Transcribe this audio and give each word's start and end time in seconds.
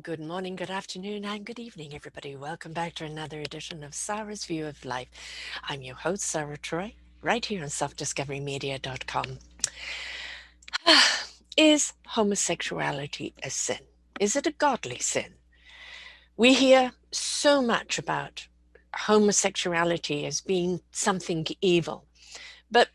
Good 0.00 0.20
morning, 0.20 0.56
good 0.56 0.70
afternoon, 0.70 1.26
and 1.26 1.44
good 1.44 1.58
evening, 1.58 1.94
everybody. 1.94 2.34
Welcome 2.34 2.72
back 2.72 2.94
to 2.94 3.04
another 3.04 3.40
edition 3.40 3.84
of 3.84 3.92
Sarah's 3.94 4.46
View 4.46 4.66
of 4.66 4.86
Life. 4.86 5.08
I'm 5.68 5.82
your 5.82 5.96
host, 5.96 6.22
Sarah 6.22 6.56
Troy, 6.56 6.94
right 7.20 7.44
here 7.44 7.62
on 7.62 7.68
selfdiscoverymedia.com. 7.68 9.38
Is 11.58 11.92
homosexuality 12.06 13.34
a 13.42 13.50
sin? 13.50 13.80
Is 14.18 14.34
it 14.34 14.46
a 14.46 14.52
godly 14.52 14.98
sin? 14.98 15.34
We 16.38 16.54
hear 16.54 16.92
so 17.10 17.60
much 17.60 17.98
about 17.98 18.46
homosexuality 18.96 20.24
as 20.24 20.40
being 20.40 20.80
something 20.90 21.46
evil, 21.60 22.06
but 22.70 22.88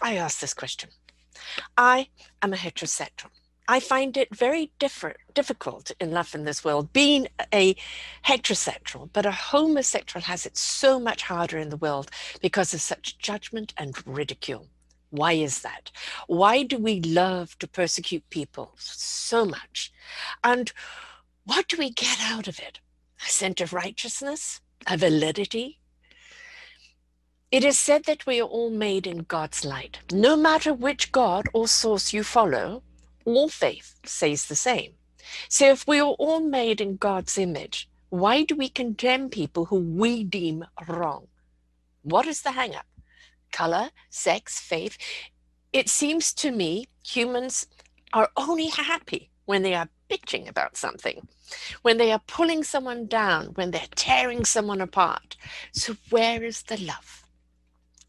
I 0.00 0.14
ask 0.14 0.38
this 0.38 0.54
question. 0.54 0.90
I 1.76 2.06
am 2.40 2.52
a 2.52 2.56
heterosexual. 2.56 3.30
I 3.66 3.80
find 3.80 4.16
it 4.16 4.34
very 4.34 4.72
different, 4.78 5.16
difficult 5.32 5.90
in 5.98 6.10
love 6.10 6.34
in 6.34 6.44
this 6.44 6.64
world, 6.64 6.92
being 6.92 7.28
a 7.52 7.74
heterosexual, 8.26 9.08
but 9.12 9.24
a 9.24 9.32
homosexual 9.32 10.22
has 10.22 10.44
it 10.44 10.58
so 10.58 11.00
much 11.00 11.22
harder 11.22 11.56
in 11.58 11.70
the 11.70 11.78
world 11.78 12.10
because 12.42 12.74
of 12.74 12.82
such 12.82 13.18
judgment 13.18 13.72
and 13.78 13.96
ridicule. 14.06 14.68
Why 15.10 15.32
is 15.32 15.62
that? 15.62 15.90
Why 16.26 16.62
do 16.62 16.76
we 16.76 17.00
love 17.00 17.58
to 17.60 17.68
persecute 17.68 18.28
people 18.28 18.74
so 18.76 19.46
much? 19.46 19.92
And 20.42 20.72
what 21.44 21.68
do 21.68 21.78
we 21.78 21.90
get 21.90 22.18
out 22.20 22.48
of 22.48 22.58
it? 22.58 22.80
A 23.24 23.30
sense 23.30 23.60
of 23.62 23.72
righteousness? 23.72 24.60
A 24.86 24.98
validity? 24.98 25.78
It 27.50 27.64
is 27.64 27.78
said 27.78 28.04
that 28.04 28.26
we 28.26 28.40
are 28.40 28.48
all 28.48 28.70
made 28.70 29.06
in 29.06 29.18
God's 29.18 29.64
light. 29.64 30.00
No 30.12 30.36
matter 30.36 30.74
which 30.74 31.12
God 31.12 31.46
or 31.54 31.68
source 31.68 32.12
you 32.12 32.24
follow, 32.24 32.82
all 33.24 33.48
faith 33.48 33.94
says 34.04 34.46
the 34.46 34.56
same. 34.56 34.92
So 35.48 35.70
if 35.70 35.86
we 35.86 36.00
are 36.00 36.14
all 36.18 36.40
made 36.40 36.80
in 36.80 36.96
God's 36.96 37.38
image, 37.38 37.88
why 38.10 38.44
do 38.44 38.54
we 38.54 38.68
condemn 38.68 39.28
people 39.28 39.66
who 39.66 39.78
we 39.78 40.24
deem 40.24 40.64
wrong? 40.86 41.26
What 42.02 42.26
is 42.26 42.42
the 42.42 42.52
hang 42.52 42.74
up? 42.74 42.86
Color, 43.50 43.90
sex, 44.10 44.60
faith? 44.60 44.98
It 45.72 45.88
seems 45.88 46.32
to 46.34 46.52
me 46.52 46.86
humans 47.04 47.66
are 48.12 48.30
only 48.36 48.68
happy 48.68 49.30
when 49.46 49.62
they 49.62 49.74
are 49.74 49.88
bitching 50.08 50.48
about 50.48 50.76
something, 50.76 51.26
when 51.82 51.96
they 51.96 52.12
are 52.12 52.20
pulling 52.26 52.62
someone 52.62 53.06
down, 53.06 53.46
when 53.54 53.70
they're 53.70 53.82
tearing 53.94 54.44
someone 54.44 54.80
apart. 54.80 55.36
So 55.72 55.96
where 56.10 56.44
is 56.44 56.62
the 56.62 56.76
love? 56.76 57.24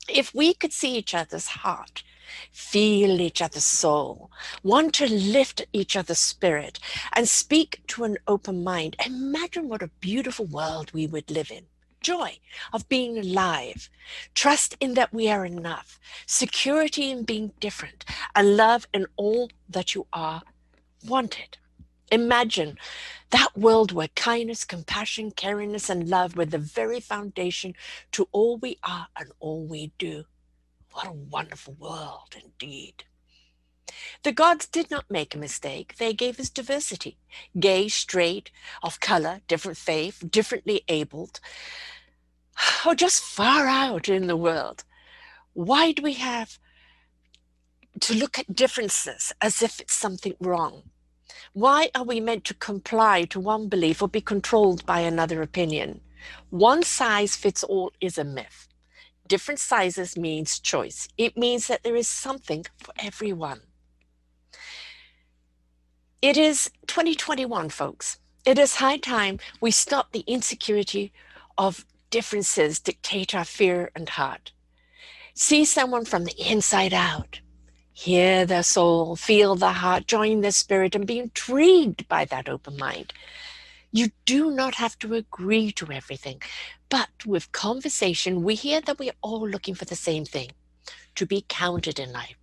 If 0.07 0.33
we 0.35 0.53
could 0.53 0.73
see 0.73 0.95
each 0.95 1.15
other's 1.15 1.47
heart, 1.47 2.03
feel 2.51 3.21
each 3.21 3.41
other's 3.41 3.63
soul, 3.63 4.31
want 4.63 4.93
to 4.95 5.11
lift 5.11 5.65
each 5.73 5.95
other's 5.95 6.19
spirit, 6.19 6.79
and 7.13 7.27
speak 7.27 7.81
to 7.87 8.03
an 8.03 8.17
open 8.27 8.63
mind, 8.63 8.95
imagine 9.05 9.69
what 9.69 9.81
a 9.81 9.87
beautiful 9.99 10.45
world 10.45 10.91
we 10.93 11.07
would 11.07 11.29
live 11.31 11.51
in. 11.51 11.65
Joy 12.01 12.37
of 12.71 12.87
being 12.87 13.17
alive, 13.17 13.89
trust 14.35 14.77
in 14.79 14.93
that 14.93 15.11
we 15.11 15.27
are 15.27 15.45
enough, 15.45 15.99
security 16.27 17.09
in 17.09 17.23
being 17.23 17.51
different, 17.59 18.05
and 18.35 18.55
love 18.55 18.87
in 18.93 19.07
all 19.15 19.49
that 19.67 19.95
you 19.95 20.05
are 20.13 20.43
wanted. 21.07 21.57
Imagine 22.11 22.77
that 23.31 23.57
world 23.57 23.91
where 23.91 24.09
kindness, 24.09 24.63
compassion, 24.63 25.31
caringness, 25.31 25.89
and 25.89 26.07
love 26.07 26.37
were 26.37 26.45
the 26.45 26.59
very 26.59 26.99
foundation 26.99 27.73
to 28.11 28.27
all 28.31 28.57
we 28.57 28.77
are 28.83 29.07
and 29.17 29.31
all 29.39 29.65
we 29.65 29.91
do. 29.97 30.25
What 30.95 31.07
a 31.07 31.11
wonderful 31.11 31.73
world 31.73 32.37
indeed. 32.41 33.03
The 34.23 34.31
gods 34.31 34.65
did 34.65 34.89
not 34.89 35.11
make 35.11 35.35
a 35.35 35.37
mistake. 35.37 35.97
They 35.97 36.13
gave 36.13 36.39
us 36.39 36.49
diversity 36.49 37.17
gay, 37.59 37.89
straight, 37.89 38.49
of 38.81 39.01
color, 39.01 39.41
different 39.49 39.77
faith, 39.77 40.23
differently 40.31 40.85
abled, 40.87 41.41
or 42.85 42.91
oh, 42.91 42.95
just 42.95 43.21
far 43.21 43.67
out 43.67 44.07
in 44.07 44.27
the 44.27 44.37
world. 44.37 44.85
Why 45.51 45.91
do 45.91 46.01
we 46.01 46.13
have 46.13 46.59
to 47.99 48.13
look 48.13 48.39
at 48.39 48.55
differences 48.55 49.33
as 49.41 49.61
if 49.61 49.81
it's 49.81 49.93
something 49.93 50.35
wrong? 50.39 50.83
Why 51.51 51.89
are 51.93 52.05
we 52.05 52.21
meant 52.21 52.45
to 52.45 52.53
comply 52.53 53.25
to 53.25 53.39
one 53.41 53.67
belief 53.67 54.01
or 54.01 54.07
be 54.07 54.21
controlled 54.21 54.85
by 54.85 55.01
another 55.01 55.41
opinion? 55.41 55.99
One 56.51 56.83
size 56.83 57.35
fits 57.35 57.65
all 57.65 57.91
is 57.99 58.17
a 58.17 58.23
myth 58.23 58.69
different 59.27 59.59
sizes 59.59 60.17
means 60.17 60.59
choice. 60.59 61.07
It 61.17 61.37
means 61.37 61.67
that 61.67 61.83
there 61.83 61.95
is 61.95 62.07
something 62.07 62.65
for 62.77 62.93
everyone. 62.97 63.61
It 66.21 66.37
is 66.37 66.71
2021, 66.87 67.69
folks. 67.69 68.19
It 68.45 68.57
is 68.57 68.75
high 68.75 68.97
time 68.97 69.39
we 69.61 69.71
stop 69.71 70.11
the 70.11 70.23
insecurity 70.27 71.11
of 71.57 71.85
differences 72.09 72.79
dictate 72.79 73.35
our 73.35 73.45
fear 73.45 73.91
and 73.95 74.07
heart. 74.09 74.51
See 75.33 75.65
someone 75.65 76.05
from 76.05 76.23
the 76.25 76.51
inside 76.51 76.93
out. 76.93 77.41
Hear 77.91 78.45
their 78.45 78.63
soul, 78.63 79.15
feel 79.15 79.55
their 79.55 79.71
heart, 79.71 80.07
join 80.07 80.41
their 80.41 80.51
spirit, 80.51 80.95
and 80.95 81.07
be 81.07 81.19
intrigued 81.19 82.07
by 82.07 82.25
that 82.25 82.49
open 82.49 82.77
mind. 82.77 83.13
You 83.91 84.09
do 84.25 84.51
not 84.51 84.75
have 84.75 84.99
to 84.99 85.13
agree 85.13 85.71
to 85.73 85.91
everything, 85.91 86.41
but 86.89 87.09
with 87.25 87.51
conversation, 87.51 88.43
we 88.43 88.55
hear 88.55 88.81
that 88.81 88.99
we're 88.99 89.19
all 89.21 89.47
looking 89.47 89.75
for 89.75 89.85
the 89.85 89.95
same 89.95 90.25
thing 90.25 90.51
to 91.15 91.25
be 91.25 91.45
counted 91.47 91.99
in 91.99 92.11
life, 92.11 92.35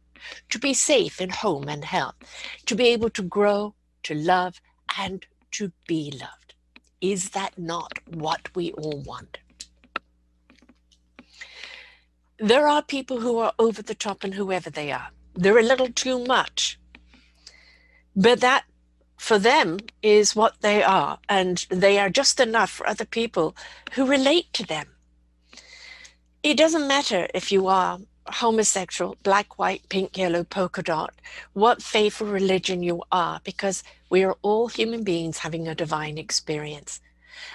to 0.50 0.58
be 0.58 0.74
safe 0.74 1.20
in 1.20 1.30
home 1.30 1.68
and 1.68 1.84
health, 1.84 2.14
to 2.66 2.74
be 2.74 2.88
able 2.88 3.10
to 3.10 3.22
grow, 3.22 3.74
to 4.02 4.14
love, 4.14 4.60
and 4.98 5.26
to 5.52 5.72
be 5.86 6.10
loved. 6.10 6.54
Is 7.00 7.30
that 7.30 7.58
not 7.58 7.98
what 8.06 8.54
we 8.54 8.72
all 8.72 9.02
want? 9.04 9.38
There 12.38 12.66
are 12.66 12.82
people 12.82 13.20
who 13.20 13.38
are 13.38 13.52
over 13.58 13.82
the 13.82 13.94
top 13.94 14.24
and 14.24 14.34
whoever 14.34 14.70
they 14.70 14.90
are. 14.90 15.10
They're 15.34 15.58
a 15.58 15.62
little 15.62 15.88
too 15.88 16.24
much. 16.24 16.78
But 18.16 18.40
that 18.40 18.64
for 19.22 19.38
them 19.38 19.78
is 20.02 20.34
what 20.34 20.60
they 20.62 20.82
are, 20.82 21.16
and 21.28 21.64
they 21.70 21.96
are 21.96 22.10
just 22.10 22.40
enough 22.40 22.70
for 22.70 22.88
other 22.88 23.04
people 23.04 23.54
who 23.92 24.04
relate 24.04 24.52
to 24.52 24.66
them. 24.66 24.88
It 26.42 26.56
doesn't 26.56 26.88
matter 26.88 27.28
if 27.32 27.52
you 27.52 27.68
are 27.68 28.00
homosexual, 28.26 29.16
black, 29.22 29.60
white, 29.60 29.88
pink, 29.88 30.18
yellow, 30.18 30.42
polka 30.42 30.82
dot, 30.82 31.14
what 31.52 31.84
faith 31.84 32.20
or 32.20 32.24
religion 32.24 32.82
you 32.82 33.00
are, 33.12 33.40
because 33.44 33.84
we 34.10 34.24
are 34.24 34.36
all 34.42 34.66
human 34.66 35.04
beings 35.04 35.38
having 35.38 35.68
a 35.68 35.74
divine 35.76 36.18
experience. 36.18 36.98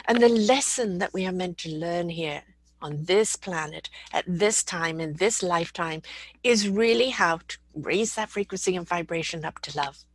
And 0.08 0.22
the 0.22 0.30
lesson 0.30 1.00
that 1.00 1.14
we 1.14 1.26
are 1.26 1.34
meant 1.34 1.58
to 1.60 1.70
learn 1.70 2.08
here 2.08 2.44
on 2.82 3.04
this 3.04 3.36
planet 3.36 3.90
at 4.14 4.24
this 4.26 4.64
time 4.64 5.02
in 5.02 5.16
this 5.16 5.44
lifetime 5.44 6.02
is 6.46 6.70
really 6.70 7.10
how 7.10 7.40
to 7.50 7.58
raise 7.76 8.16
that 8.16 8.30
frequency 8.30 8.78
and 8.78 8.88
vibration 8.88 9.44
up 9.44 9.60
to 9.64 9.78
love. 9.78 10.06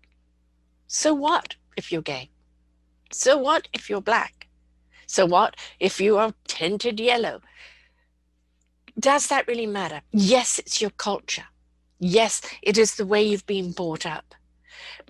So 0.95 1.15
what 1.15 1.57
if 1.75 1.91
you're 1.91 2.03
gay? 2.03 2.29
So 3.11 3.39
what 3.39 3.67
if 3.73 3.89
you're 3.89 4.03
black? 4.03 4.49
So 5.07 5.25
what 5.25 5.57
if 5.81 6.03
you 6.03 6.19
are 6.19 6.35
tinted 6.47 7.01
yellow? 7.01 7.41
Does 9.01 9.29
that 9.29 9.49
really 9.49 9.67
matter? 9.67 10.03
Yes, 10.11 10.59
it's 10.59 10.83
your 10.83 10.91
culture. 10.91 11.47
Yes, 11.99 12.43
it 12.61 12.77
is 12.77 12.97
the 12.97 13.07
way 13.07 13.23
you've 13.23 13.47
been 13.47 13.73
brought 13.73 14.05
up. 14.05 14.35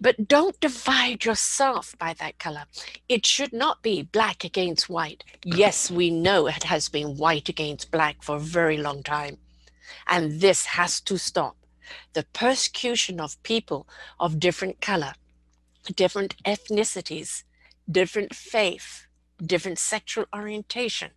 But 0.01 0.29
don't 0.29 0.61
divide 0.61 1.25
yourself 1.25 1.97
by 1.99 2.15
that 2.15 2.39
color. 2.39 2.67
It 3.09 3.27
should 3.27 3.53
not 3.53 3.83
be 3.83 4.05
black 4.05 4.45
against 4.45 4.89
white. 4.89 5.25
Yes, 5.45 5.91
we 5.91 6.11
know 6.11 6.47
it 6.47 6.63
has 6.63 6.89
been 6.89 7.17
white 7.17 7.49
against 7.49 7.91
black 7.91 8.23
for 8.23 8.37
a 8.37 8.41
very 8.59 8.77
long 8.77 9.03
time. 9.03 9.39
And 10.07 10.41
this 10.41 10.65
has 10.65 11.01
to 11.01 11.19
stop. 11.19 11.57
The 12.13 12.25
persecution 12.33 13.19
of 13.19 13.43
people 13.43 13.89
of 14.21 14.39
different 14.39 14.81
color 14.81 15.15
different 15.95 16.37
ethnicities, 16.45 17.45
different 17.91 18.35
faith, 18.35 19.07
different 19.45 19.79
sexual 19.79 20.27
orientation 20.35 21.11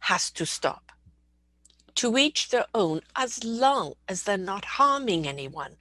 has 0.00 0.30
to 0.32 0.46
stop. 0.46 0.92
To 1.96 2.16
each 2.16 2.48
their 2.48 2.66
own, 2.74 3.00
as 3.16 3.44
long 3.44 3.94
as 4.08 4.22
they're 4.22 4.38
not 4.38 4.64
harming 4.64 5.26
anyone. 5.26 5.76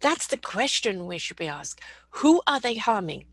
That's 0.00 0.26
the 0.26 0.36
question 0.36 1.06
we 1.06 1.18
should 1.18 1.36
be 1.36 1.46
asked. 1.46 1.80
Who 2.10 2.42
are 2.46 2.60
they 2.60 2.76
harming? 2.76 3.24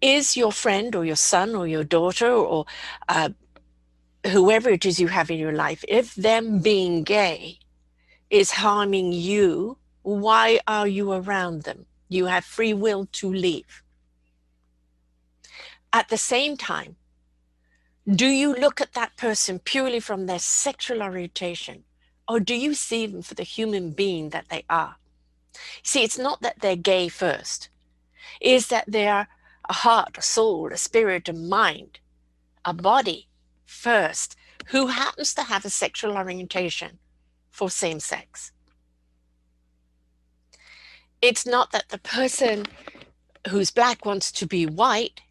Is 0.00 0.36
your 0.36 0.52
friend 0.52 0.94
or 0.94 1.04
your 1.04 1.16
son 1.16 1.54
or 1.54 1.66
your 1.66 1.84
daughter 1.84 2.30
or 2.30 2.66
uh, 3.08 3.30
whoever 4.26 4.70
it 4.70 4.86
is 4.86 5.00
you 5.00 5.08
have 5.08 5.30
in 5.30 5.38
your 5.38 5.52
life, 5.52 5.84
if 5.88 6.14
them 6.14 6.60
being 6.60 7.02
gay 7.02 7.58
is 8.30 8.50
harming 8.50 9.12
you, 9.12 9.78
why 10.02 10.60
are 10.66 10.88
you 10.88 11.12
around 11.12 11.62
them? 11.62 11.86
You 12.08 12.26
have 12.26 12.44
free 12.44 12.74
will 12.74 13.06
to 13.12 13.32
leave. 13.32 13.82
At 15.92 16.08
the 16.08 16.18
same 16.18 16.56
time, 16.56 16.96
do 18.08 18.26
you 18.26 18.54
look 18.54 18.80
at 18.80 18.92
that 18.92 19.16
person 19.16 19.58
purely 19.58 20.00
from 20.00 20.26
their 20.26 20.38
sexual 20.38 21.02
orientation, 21.02 21.84
or 22.28 22.40
do 22.40 22.54
you 22.54 22.74
see 22.74 23.06
them 23.06 23.22
for 23.22 23.34
the 23.34 23.42
human 23.42 23.92
being 23.92 24.30
that 24.30 24.48
they 24.50 24.64
are? 24.68 24.96
See, 25.82 26.02
it's 26.02 26.18
not 26.18 26.42
that 26.42 26.60
they're 26.60 26.76
gay 26.76 27.08
first, 27.08 27.68
is 28.40 28.66
that 28.66 28.84
they 28.88 29.06
are 29.06 29.28
a 29.68 29.72
heart, 29.72 30.18
a 30.18 30.22
soul, 30.22 30.72
a 30.72 30.76
spirit, 30.76 31.28
a 31.28 31.32
mind, 31.32 32.00
a 32.64 32.74
body 32.74 33.28
first, 33.64 34.36
who 34.66 34.88
happens 34.88 35.32
to 35.34 35.42
have 35.42 35.64
a 35.64 35.70
sexual 35.70 36.16
orientation 36.16 36.98
for 37.50 37.70
same 37.70 38.00
sex. 38.00 38.52
It's 41.24 41.46
not 41.46 41.72
that 41.72 41.88
the 41.88 41.96
person 41.96 42.66
who's 43.48 43.70
black 43.70 44.04
wants 44.04 44.30
to 44.32 44.46
be 44.46 44.66
white, 44.66 45.22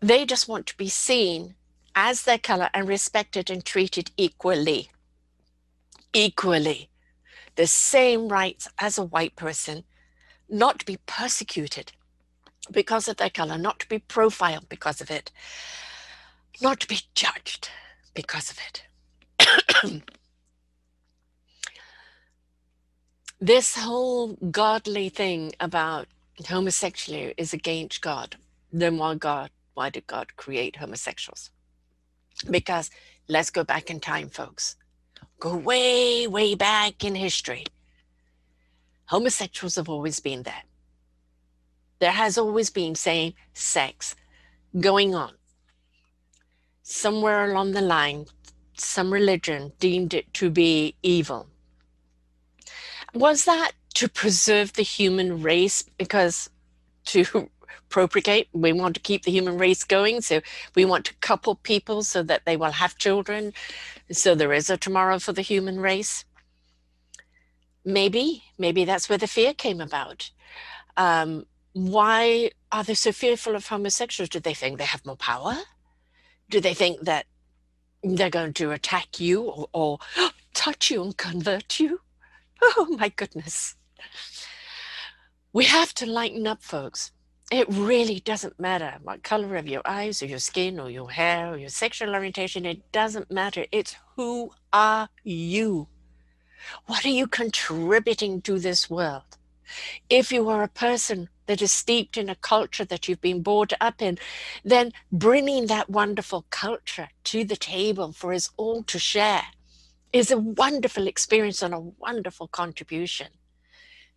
they 0.00 0.24
just 0.24 0.48
want 0.48 0.66
to 0.68 0.76
be 0.78 0.88
seen 0.88 1.56
as 1.94 2.22
their 2.22 2.38
color 2.38 2.70
and 2.72 2.88
respected 2.88 3.50
and 3.50 3.62
treated 3.62 4.12
equally. 4.16 4.88
Equally. 6.14 6.88
The 7.56 7.66
same 7.66 8.30
rights 8.30 8.66
as 8.78 8.96
a 8.96 9.04
white 9.04 9.36
person, 9.36 9.84
not 10.48 10.78
to 10.78 10.86
be 10.86 10.96
persecuted 11.04 11.92
because 12.70 13.08
of 13.08 13.18
their 13.18 13.28
color, 13.28 13.58
not 13.58 13.78
to 13.80 13.88
be 13.90 13.98
profiled 13.98 14.70
because 14.70 15.02
of 15.02 15.10
it, 15.10 15.30
not 16.62 16.80
to 16.80 16.88
be 16.88 17.00
judged 17.14 17.68
because 18.14 18.50
of 18.50 18.58
it. 18.66 20.02
this 23.40 23.74
whole 23.74 24.34
godly 24.50 25.08
thing 25.08 25.52
about 25.60 26.06
homosexuality 26.46 27.34
is 27.38 27.54
against 27.54 28.02
God. 28.02 28.36
Then 28.72 28.98
why 28.98 29.14
God? 29.14 29.50
Why 29.74 29.88
did 29.88 30.06
God 30.06 30.36
create 30.36 30.76
homosexuals? 30.76 31.50
Because 32.50 32.90
let's 33.28 33.50
go 33.50 33.64
back 33.64 33.90
in 33.90 33.98
time, 33.98 34.28
folks. 34.28 34.76
Go 35.38 35.56
way, 35.56 36.26
way 36.26 36.54
back 36.54 37.02
in 37.02 37.14
history. 37.14 37.64
Homosexuals 39.06 39.76
have 39.76 39.88
always 39.88 40.20
been 40.20 40.42
there. 40.42 40.62
There 41.98 42.12
has 42.12 42.36
always 42.36 42.70
been 42.70 42.94
same 42.94 43.34
sex 43.54 44.14
going 44.78 45.14
on. 45.14 45.32
Somewhere 46.82 47.50
along 47.50 47.72
the 47.72 47.80
line, 47.80 48.26
some 48.76 49.12
religion 49.12 49.72
deemed 49.78 50.12
it 50.14 50.32
to 50.34 50.50
be 50.50 50.94
evil 51.02 51.49
was 53.14 53.44
that 53.44 53.72
to 53.94 54.08
preserve 54.08 54.74
the 54.74 54.82
human 54.82 55.42
race? 55.42 55.84
Because 55.98 56.50
to 57.06 57.48
procreate 57.88 58.48
we 58.52 58.72
want 58.72 58.94
to 58.94 59.00
keep 59.00 59.24
the 59.24 59.32
human 59.32 59.58
race 59.58 59.84
going. 59.84 60.20
So 60.20 60.40
we 60.74 60.84
want 60.84 61.04
to 61.06 61.14
couple 61.14 61.56
people 61.56 62.02
so 62.02 62.22
that 62.22 62.44
they 62.46 62.56
will 62.56 62.70
have 62.72 62.96
children. 62.96 63.52
So 64.12 64.34
there 64.34 64.52
is 64.52 64.70
a 64.70 64.76
tomorrow 64.76 65.18
for 65.18 65.32
the 65.32 65.42
human 65.42 65.80
race. 65.80 66.24
Maybe 67.84 68.44
maybe 68.58 68.84
that's 68.84 69.08
where 69.08 69.18
the 69.18 69.26
fear 69.26 69.54
came 69.54 69.80
about. 69.80 70.30
Um, 70.96 71.46
why 71.72 72.50
are 72.72 72.84
they 72.84 72.94
so 72.94 73.12
fearful 73.12 73.54
of 73.54 73.66
homosexuals? 73.66 74.28
Do 74.28 74.40
they 74.40 74.54
think 74.54 74.78
they 74.78 74.84
have 74.84 75.06
more 75.06 75.16
power? 75.16 75.56
Do 76.48 76.60
they 76.60 76.74
think 76.74 77.02
that 77.02 77.26
they're 78.02 78.30
going 78.30 78.54
to 78.54 78.72
attack 78.72 79.20
you 79.20 79.42
or, 79.42 79.68
or 79.72 79.98
touch 80.54 80.90
you 80.90 81.02
and 81.02 81.16
convert 81.16 81.78
you 81.80 82.00
Oh 82.76 82.96
my 82.98 83.08
goodness. 83.08 83.74
We 85.52 85.64
have 85.64 85.94
to 85.94 86.06
lighten 86.06 86.46
up, 86.46 86.62
folks. 86.62 87.12
It 87.50 87.66
really 87.68 88.20
doesn't 88.20 88.60
matter 88.60 88.98
what 89.02 89.24
color 89.24 89.56
of 89.56 89.66
your 89.66 89.82
eyes 89.84 90.22
or 90.22 90.26
your 90.26 90.38
skin 90.38 90.78
or 90.78 90.88
your 90.88 91.10
hair 91.10 91.52
or 91.52 91.56
your 91.56 91.68
sexual 91.68 92.14
orientation. 92.14 92.64
It 92.64 92.92
doesn't 92.92 93.30
matter. 93.30 93.66
It's 93.72 93.96
who 94.14 94.52
are 94.72 95.08
you? 95.24 95.88
What 96.86 97.04
are 97.04 97.08
you 97.08 97.26
contributing 97.26 98.42
to 98.42 98.60
this 98.60 98.88
world? 98.88 99.36
If 100.08 100.30
you 100.30 100.48
are 100.48 100.62
a 100.62 100.68
person 100.68 101.28
that 101.46 101.62
is 101.62 101.72
steeped 101.72 102.16
in 102.16 102.28
a 102.28 102.36
culture 102.36 102.84
that 102.84 103.08
you've 103.08 103.20
been 103.20 103.42
brought 103.42 103.72
up 103.80 104.00
in, 104.00 104.18
then 104.64 104.92
bringing 105.10 105.66
that 105.66 105.90
wonderful 105.90 106.46
culture 106.50 107.08
to 107.24 107.44
the 107.44 107.56
table 107.56 108.12
for 108.12 108.32
us 108.32 108.50
all 108.56 108.84
to 108.84 108.98
share 108.98 109.46
is 110.12 110.30
a 110.30 110.38
wonderful 110.38 111.06
experience 111.06 111.62
and 111.62 111.72
a 111.74 111.80
wonderful 111.80 112.48
contribution. 112.48 113.28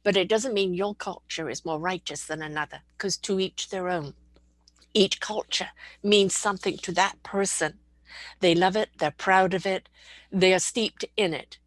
But 0.04 0.18
it 0.18 0.28
doesn't 0.28 0.54
mean 0.54 0.74
your 0.74 0.96
culture 0.96 1.50
is 1.50 1.66
more 1.66 1.80
righteous 1.80 2.26
than 2.26 2.42
another, 2.42 2.82
because 2.98 3.18
to 3.18 3.40
each 3.40 3.70
their 3.70 3.90
own. 3.90 4.14
Each 4.94 5.20
culture 5.20 5.70
means 6.04 6.36
something 6.36 6.78
to 6.78 6.92
that 6.94 7.22
person. 7.24 7.80
They 8.40 8.54
love 8.54 8.76
it, 8.76 8.90
they're 8.98 9.12
proud 9.12 9.54
of 9.54 9.66
it, 9.66 9.88
they 10.32 10.54
are 10.54 10.60
steeped 10.60 11.06
in 11.16 11.34
it. 11.34 11.58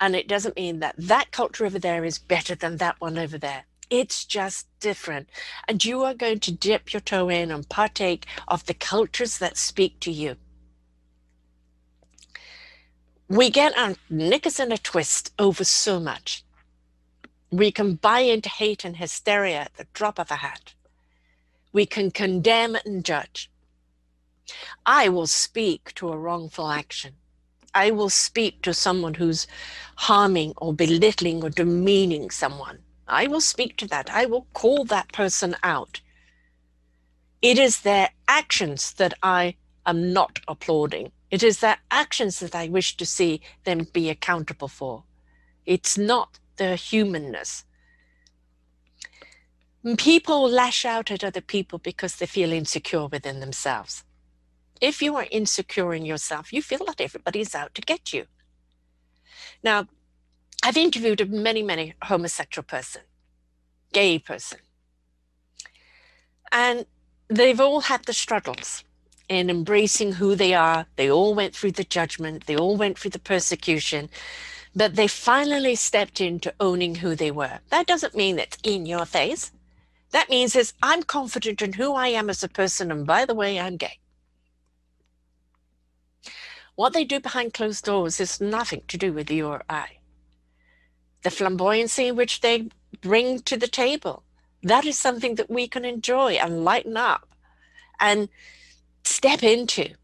And 0.00 0.14
it 0.14 0.28
doesn't 0.28 0.56
mean 0.56 0.80
that 0.80 0.94
that 0.98 1.30
culture 1.30 1.64
over 1.64 1.78
there 1.78 2.04
is 2.04 2.18
better 2.18 2.54
than 2.54 2.76
that 2.78 3.00
one 3.00 3.16
over 3.16 3.38
there. 3.38 3.64
It's 3.88 4.24
just 4.24 4.66
different. 4.80 5.28
And 5.68 5.84
you 5.84 6.02
are 6.02 6.12
going 6.12 6.40
to 6.40 6.52
dip 6.52 6.92
your 6.92 7.00
toe 7.00 7.28
in 7.28 7.50
and 7.50 7.68
partake 7.68 8.26
of 8.48 8.66
the 8.66 8.74
cultures 8.74 9.38
that 9.38 9.56
speak 9.56 10.00
to 10.00 10.10
you 10.10 10.36
we 13.28 13.50
get 13.50 13.76
our 13.76 13.94
knickers 14.08 14.60
in 14.60 14.70
a 14.70 14.78
twist 14.78 15.32
over 15.38 15.64
so 15.64 15.98
much. 15.98 16.44
We 17.50 17.72
can 17.72 17.94
buy 17.94 18.20
into 18.20 18.48
hate 18.48 18.84
and 18.84 18.96
hysteria 18.96 19.62
at 19.62 19.74
the 19.76 19.86
drop 19.92 20.18
of 20.18 20.30
a 20.30 20.36
hat. 20.36 20.74
We 21.72 21.86
can 21.86 22.10
condemn 22.10 22.76
and 22.84 23.04
judge. 23.04 23.50
I 24.84 25.08
will 25.08 25.26
speak 25.26 25.92
to 25.94 26.08
a 26.10 26.16
wrongful 26.16 26.70
action. 26.70 27.14
I 27.74 27.90
will 27.90 28.10
speak 28.10 28.62
to 28.62 28.72
someone 28.72 29.14
who's 29.14 29.46
harming 29.96 30.54
or 30.58 30.72
belittling 30.72 31.42
or 31.42 31.50
demeaning 31.50 32.30
someone. 32.30 32.78
I 33.08 33.26
will 33.26 33.40
speak 33.40 33.76
to 33.78 33.88
that. 33.88 34.08
I 34.10 34.26
will 34.26 34.46
call 34.54 34.84
that 34.84 35.12
person 35.12 35.56
out. 35.62 36.00
It 37.42 37.58
is 37.58 37.80
their 37.80 38.10
actions 38.28 38.92
that 38.94 39.14
I 39.22 39.56
am 39.84 40.12
not 40.12 40.40
applauding. 40.48 41.12
It 41.30 41.42
is 41.42 41.58
their 41.58 41.78
actions 41.90 42.38
that 42.40 42.54
I 42.54 42.68
wish 42.68 42.96
to 42.96 43.06
see 43.06 43.40
them 43.64 43.86
be 43.92 44.10
accountable 44.10 44.68
for. 44.68 45.04
It's 45.64 45.98
not 45.98 46.38
their 46.56 46.76
humanness. 46.76 47.64
People 49.98 50.48
lash 50.48 50.84
out 50.84 51.10
at 51.10 51.24
other 51.24 51.40
people 51.40 51.78
because 51.78 52.16
they 52.16 52.26
feel 52.26 52.52
insecure 52.52 53.06
within 53.06 53.40
themselves. 53.40 54.04
If 54.80 55.00
you 55.00 55.16
are 55.16 55.26
insecure 55.30 55.94
in 55.94 56.04
yourself, 56.04 56.52
you 56.52 56.62
feel 56.62 56.84
that 56.86 57.00
everybody's 57.00 57.54
out 57.54 57.74
to 57.74 57.82
get 57.82 58.12
you. 58.12 58.26
Now, 59.62 59.86
I've 60.62 60.76
interviewed 60.76 61.30
many, 61.30 61.62
many 61.62 61.94
homosexual 62.02 62.64
person, 62.64 63.02
gay 63.92 64.18
person, 64.18 64.58
and 66.50 66.86
they've 67.28 67.60
all 67.60 67.82
had 67.82 68.04
the 68.04 68.12
struggles 68.12 68.84
and 69.28 69.50
embracing 69.50 70.12
who 70.12 70.34
they 70.34 70.54
are. 70.54 70.86
They 70.96 71.10
all 71.10 71.34
went 71.34 71.54
through 71.54 71.72
the 71.72 71.84
judgment, 71.84 72.46
they 72.46 72.56
all 72.56 72.76
went 72.76 72.98
through 72.98 73.10
the 73.12 73.18
persecution, 73.18 74.08
but 74.74 74.96
they 74.96 75.08
finally 75.08 75.74
stepped 75.74 76.20
into 76.20 76.54
owning 76.60 76.96
who 76.96 77.14
they 77.14 77.30
were. 77.30 77.60
That 77.70 77.86
doesn't 77.86 78.14
mean 78.14 78.38
it's 78.38 78.58
in 78.62 78.86
your 78.86 79.06
face. 79.06 79.52
That 80.12 80.30
means 80.30 80.54
is 80.54 80.74
I'm 80.82 81.02
confident 81.02 81.62
in 81.62 81.74
who 81.74 81.94
I 81.94 82.08
am 82.08 82.30
as 82.30 82.42
a 82.42 82.48
person, 82.48 82.90
and 82.90 83.06
by 83.06 83.24
the 83.24 83.34
way, 83.34 83.58
I'm 83.58 83.76
gay. 83.76 83.98
What 86.76 86.92
they 86.92 87.04
do 87.04 87.20
behind 87.20 87.54
closed 87.54 87.84
doors 87.84 88.20
is 88.20 88.40
nothing 88.40 88.82
to 88.88 88.98
do 88.98 89.12
with 89.12 89.30
you 89.30 89.46
or 89.48 89.64
I. 89.68 89.98
The 91.22 91.30
flamboyancy 91.30 92.14
which 92.14 92.42
they 92.42 92.68
bring 93.00 93.40
to 93.40 93.56
the 93.56 93.66
table, 93.66 94.22
that 94.62 94.84
is 94.84 94.98
something 94.98 95.36
that 95.36 95.50
we 95.50 95.68
can 95.68 95.84
enjoy 95.84 96.32
and 96.34 96.64
lighten 96.64 96.96
up. 96.96 97.34
And 97.98 98.28
step 99.06 99.42
into. 99.42 99.94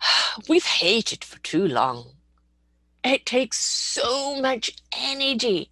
We've 0.48 0.64
hated 0.64 1.24
for 1.24 1.38
too 1.40 1.66
long. 1.66 2.12
It 3.02 3.24
takes 3.24 3.58
so 3.58 4.40
much 4.40 4.70
energy 4.96 5.70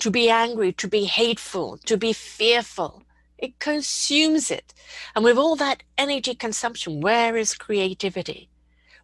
to 0.00 0.10
be 0.10 0.28
angry, 0.28 0.72
to 0.72 0.88
be 0.88 1.04
hateful, 1.04 1.78
to 1.86 1.96
be 1.96 2.12
fearful. 2.12 3.02
It 3.38 3.58
consumes 3.58 4.50
it. 4.50 4.74
And 5.14 5.24
with 5.24 5.38
all 5.38 5.56
that 5.56 5.82
energy 5.96 6.34
consumption, 6.34 7.00
where 7.00 7.36
is 7.36 7.54
creativity? 7.54 8.50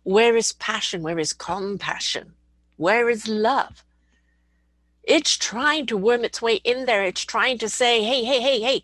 Where 0.03 0.37
is 0.37 0.53
passion? 0.53 1.03
Where 1.03 1.19
is 1.19 1.33
compassion? 1.33 2.35
Where 2.77 3.09
is 3.09 3.27
love? 3.27 3.83
It's 5.03 5.37
trying 5.37 5.87
to 5.87 5.97
worm 5.97 6.25
its 6.25 6.43
way 6.43 6.57
in 6.57 6.85
there. 6.87 7.05
It's 7.05 7.25
trying 7.25 7.59
to 7.59 7.69
say, 7.69 8.03
hey, 8.03 8.25
hey, 8.25 8.41
hey, 8.41 8.61
hey, 8.61 8.83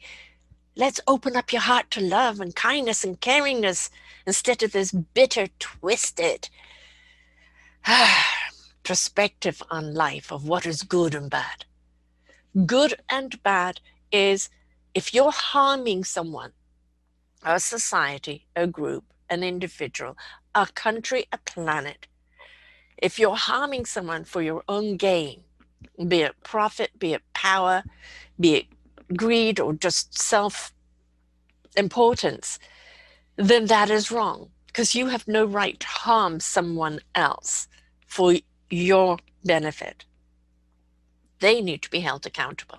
let's 0.77 1.01
open 1.07 1.37
up 1.37 1.53
your 1.53 1.63
heart 1.63 1.91
to 1.91 2.01
love 2.01 2.41
and 2.41 2.55
kindness 2.55 3.05
and 3.05 3.21
caringness 3.21 3.91
instead 4.27 4.63
of 4.63 4.73
this 4.73 4.93
bitter, 4.93 5.49
twisted 5.59 6.49
perspective 8.83 9.63
on 9.71 9.95
life 9.95 10.33
of 10.33 10.47
what 10.47 10.67
is 10.67 10.83
good 10.83 11.15
and 11.15 11.31
bad. 11.31 11.65
Good 12.67 12.95
and 13.09 13.43
bad 13.43 13.81
is 14.11 14.49
if 14.95 15.15
you're 15.15 15.33
harming 15.33 16.05
someone, 16.05 16.53
a 17.43 17.59
society, 17.59 18.47
a 18.55 18.67
group, 18.67 19.05
an 19.29 19.43
individual, 19.43 20.17
a 20.55 20.67
country, 20.67 21.27
a 21.33 21.39
planet, 21.39 22.07
if 22.99 23.19
you're 23.19 23.37
harming 23.37 23.87
someone 23.87 24.25
for 24.25 24.43
your 24.43 24.63
own 24.69 24.97
gain, 24.97 25.43
be 26.07 26.21
it 26.21 26.35
profit, 26.45 26.99
be 26.99 27.15
it 27.15 27.23
power, 27.35 27.83
be 28.39 28.55
it 28.55 28.67
greed, 29.15 29.61
or 29.61 29.73
just 29.73 30.19
self 30.19 30.73
importance, 31.77 32.59
then 33.37 33.67
that 33.67 33.91
is 33.91 34.11
wrong 34.11 34.51
because 34.67 34.95
you 34.95 35.09
have 35.09 35.29
no 35.29 35.45
right 35.45 35.79
to 35.81 35.87
harm 35.87 36.41
someone 36.41 37.01
else 37.15 37.69
for 38.07 38.35
your 38.71 39.19
benefit. 39.45 40.05
They 41.41 41.61
need 41.61 41.83
to 41.83 41.91
be 41.91 42.01
held 42.01 42.25
accountable. 42.27 42.79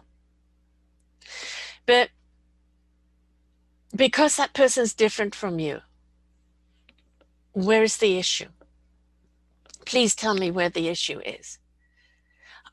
But 1.85 2.09
because 3.95 4.37
that 4.37 4.53
person 4.53 4.83
is 4.83 4.93
different 4.93 5.35
from 5.35 5.59
you, 5.59 5.81
where's 7.51 7.97
the 7.97 8.17
issue? 8.17 8.49
Please 9.85 10.15
tell 10.15 10.33
me 10.33 10.49
where 10.49 10.69
the 10.69 10.87
issue 10.87 11.19
is. 11.19 11.59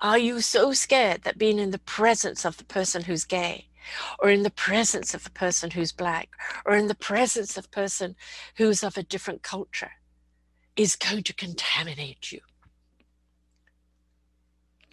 Are 0.00 0.18
you 0.18 0.40
so 0.40 0.72
scared 0.72 1.22
that 1.22 1.36
being 1.36 1.58
in 1.58 1.72
the 1.72 1.78
presence 1.78 2.46
of 2.46 2.56
the 2.56 2.64
person 2.64 3.02
who's 3.02 3.24
gay, 3.24 3.66
or 4.18 4.30
in 4.30 4.44
the 4.44 4.50
presence 4.50 5.12
of 5.12 5.24
the 5.24 5.30
person 5.30 5.70
who's 5.70 5.92
black, 5.92 6.30
or 6.64 6.74
in 6.74 6.88
the 6.88 6.94
presence 6.94 7.58
of 7.58 7.66
a 7.66 7.68
person 7.68 8.16
who's 8.56 8.82
of 8.82 8.96
a 8.96 9.02
different 9.02 9.42
culture, 9.42 9.92
is 10.74 10.96
going 10.96 11.22
to 11.24 11.34
contaminate 11.34 12.32
you? 12.32 12.40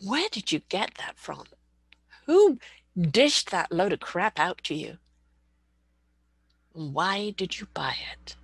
Where 0.04 0.28
did 0.30 0.52
you 0.52 0.60
get 0.68 0.96
that 0.96 1.18
from? 1.18 1.46
Who 2.26 2.60
dished 3.00 3.52
that 3.52 3.72
load 3.72 3.94
of 3.94 4.02
crap 4.02 4.38
out 4.38 4.62
to 4.66 4.76
you? 4.76 4.98
Why 6.74 7.30
did 7.30 7.60
you 7.60 7.68
buy 7.74 7.96
it? 8.14 8.36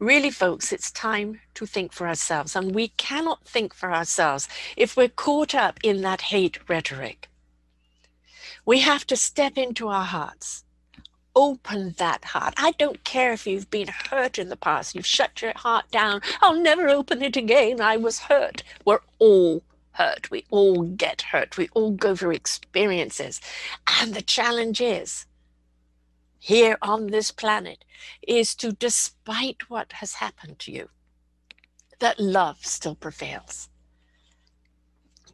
Really, 0.00 0.30
folks, 0.30 0.72
it's 0.72 0.90
time 0.90 1.40
to 1.52 1.66
think 1.66 1.92
for 1.92 2.08
ourselves. 2.08 2.56
And 2.56 2.74
we 2.74 2.88
cannot 2.88 3.44
think 3.44 3.74
for 3.74 3.92
ourselves 3.92 4.48
if 4.74 4.96
we're 4.96 5.10
caught 5.10 5.54
up 5.54 5.78
in 5.82 6.00
that 6.00 6.22
hate 6.22 6.58
rhetoric. 6.70 7.28
We 8.64 8.80
have 8.80 9.06
to 9.08 9.16
step 9.16 9.58
into 9.58 9.88
our 9.88 10.06
hearts, 10.06 10.64
open 11.36 11.96
that 11.98 12.24
heart. 12.24 12.54
I 12.56 12.70
don't 12.72 13.04
care 13.04 13.34
if 13.34 13.46
you've 13.46 13.70
been 13.70 13.88
hurt 13.88 14.38
in 14.38 14.48
the 14.48 14.56
past, 14.56 14.94
you've 14.94 15.04
shut 15.04 15.42
your 15.42 15.52
heart 15.54 15.90
down. 15.90 16.22
I'll 16.40 16.58
never 16.58 16.88
open 16.88 17.22
it 17.22 17.36
again. 17.36 17.82
I 17.82 17.98
was 17.98 18.20
hurt. 18.20 18.62
We're 18.86 19.00
all 19.18 19.62
hurt. 19.92 20.30
We 20.30 20.46
all 20.48 20.82
get 20.82 21.20
hurt. 21.20 21.58
We 21.58 21.68
all 21.74 21.90
go 21.90 22.16
through 22.16 22.30
experiences. 22.30 23.38
And 24.00 24.14
the 24.14 24.22
challenge 24.22 24.80
is 24.80 25.26
here 26.42 26.78
on 26.80 27.08
this 27.08 27.30
planet 27.30 27.84
is 28.26 28.54
to, 28.56 28.72
despite 28.72 29.68
what 29.68 29.92
has 29.92 30.14
happened 30.14 30.58
to 30.60 30.72
you, 30.72 30.88
that 31.98 32.18
love 32.18 32.64
still 32.64 32.94
prevails. 32.94 33.68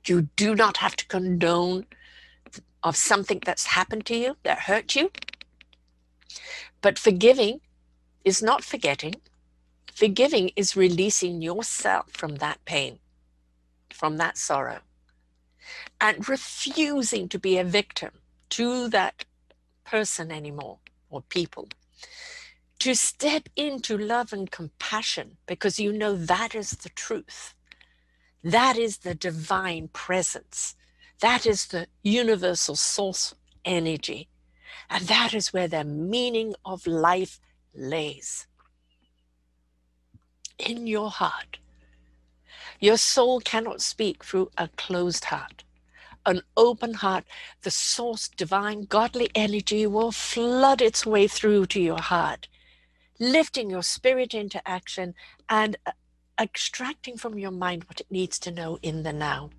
You 0.05 0.23
do 0.35 0.57
not 0.57 0.79
have 0.79 0.97
to 0.97 1.07
condone 1.07 1.87
of 2.83 2.97
something 2.97 3.41
that's 3.45 3.67
happened 3.67 4.05
to 4.07 4.17
you 4.17 4.37
that 4.43 4.59
hurt 4.63 4.97
you. 4.97 5.13
But 6.81 6.99
forgiving 6.99 7.61
is 8.25 8.43
not 8.43 8.65
forgetting. 8.65 9.15
Forgiving 9.95 10.51
is 10.57 10.77
releasing 10.77 11.41
yourself 11.41 12.11
from 12.11 12.37
that 12.37 12.65
pain, 12.65 12.99
from 13.93 14.17
that 14.17 14.37
sorrow, 14.37 14.81
and 16.01 16.29
refusing 16.29 17.29
to 17.29 17.39
be 17.39 17.59
a 17.59 17.65
victim 17.65 18.11
to 18.51 18.89
that 18.89 19.25
person 19.85 20.33
anymore 20.33 20.79
or 21.11 21.23
people. 21.23 21.69
To 22.81 22.95
step 22.95 23.49
into 23.57 23.97
love 23.97 24.33
and 24.33 24.51
compassion 24.51 25.39
because 25.47 25.81
you 25.81 25.93
know 25.93 26.15
that 26.15 26.55
is 26.55 26.71
the 26.71 26.91
truth. 26.91 27.55
That 28.45 28.77
is 28.77 28.99
the 28.99 29.15
divine 29.15 29.89
presence. 29.89 30.77
That 31.21 31.47
is 31.47 31.67
the 31.67 31.89
universal 32.03 32.77
source 32.77 33.35
energy. 33.65 34.29
And 34.91 35.05
that 35.09 35.35
is 35.35 35.53
where 35.53 35.69
the 35.69 35.85
meaning 35.85 36.55
of 36.65 36.87
life 36.87 37.41
lays. 37.75 38.47
In 40.59 40.87
your 40.87 41.11
heart. 41.11 41.59
Your 42.79 42.99
soul 42.99 43.41
cannot 43.41 43.81
speak 43.81 44.23
through 44.23 44.51
a 44.59 44.69
closed 44.69 45.25
heart 45.27 45.65
an 46.27 46.43
open 46.57 46.95
heart, 46.95 47.25
the 47.63 47.71
source, 47.71 48.29
divine, 48.29 48.85
godly 48.85 49.31
energy 49.35 49.87
will 49.87 50.13
flood 50.13 50.83
its 50.83 51.07
way 51.07 51.29
through 51.29 51.67
to 51.67 51.81
your 51.81 52.01
heart, 52.01 52.49
lifting 53.19 53.71
your 53.71 53.83
spirit 53.83 54.35
into 54.35 54.61
action 54.69 55.15
and 55.49 55.77
uh, 55.87 55.93
extracting 56.39 57.17
from 57.17 57.39
your 57.39 57.53
mind 57.53 57.85
what 57.85 58.01
it 58.01 58.11
needs 58.11 58.39
to 58.41 58.51
know 58.51 58.79
in 58.83 59.05
the 59.05 59.13
now. 59.13 59.51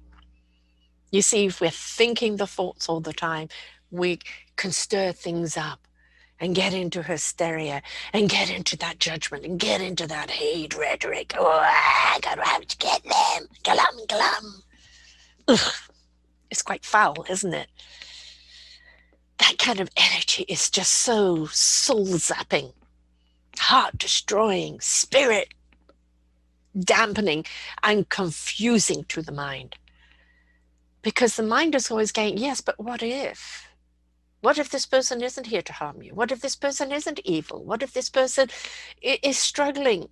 You 1.10 1.22
see, 1.22 1.46
if 1.46 1.62
we're 1.62 1.70
thinking 1.72 2.36
the 2.36 2.46
thoughts 2.46 2.90
all 2.90 3.00
the 3.00 3.14
time, 3.14 3.48
we 3.90 4.20
can 4.58 4.72
stir 4.72 5.14
things 5.14 5.56
up 5.56 5.80
and 6.40 6.54
get 6.54 6.74
into 6.74 7.02
hysteria 7.02 7.82
and 8.14 8.30
get 8.30 8.50
into 8.52 8.78
that 8.78 9.00
judgment 9.00 9.46
and 9.46 9.58
get 9.58 9.82
into 9.82 10.06
that 10.06 10.30
hate 10.30 10.78
rhetoric. 10.78 11.34
Oh, 11.38 11.48
I 11.48 12.20
gotta 12.22 12.44
have 12.46 12.68
to 12.68 12.78
get 12.78 13.02
them. 13.04 13.48
Glum, 13.64 14.06
glum. 14.08 14.64
Ugh 15.48 15.87
is 16.50 16.62
quite 16.62 16.86
foul, 16.86 17.25
isn't 17.30 17.54
it? 17.54 17.68
That 19.39 19.58
kind 19.58 19.80
of 19.80 19.89
energy 19.96 20.44
is 20.48 20.70
just 20.70 20.92
so 20.92 21.46
soul 21.48 22.08
zapping, 22.08 22.74
heart 23.60 23.98
destroying, 23.98 24.80
spirit 24.80 25.54
dampening, 26.77 27.46
and 27.84 28.10
confusing 28.10 29.04
to 29.06 29.22
the 29.22 29.32
mind. 29.32 29.75
Because 31.01 31.36
the 31.36 31.44
mind 31.44 31.75
is 31.75 31.89
always 31.89 32.12
going, 32.12 32.38
yes, 32.38 32.62
but 32.62 32.80
what 32.80 33.01
if? 33.01 33.68
What 34.42 34.58
if 34.58 34.70
this 34.70 34.86
person 34.86 35.24
isn't 35.24 35.48
here 35.48 35.62
to 35.62 35.74
harm 35.74 36.01
you? 36.01 36.13
What 36.13 36.32
if 36.32 36.42
this 36.42 36.56
person 36.56 36.92
isn't 36.92 37.20
evil? 37.24 37.63
What 37.63 37.82
if 37.82 37.94
this 37.94 38.10
person 38.10 38.50
is 39.01 39.38
struggling? 39.38 40.10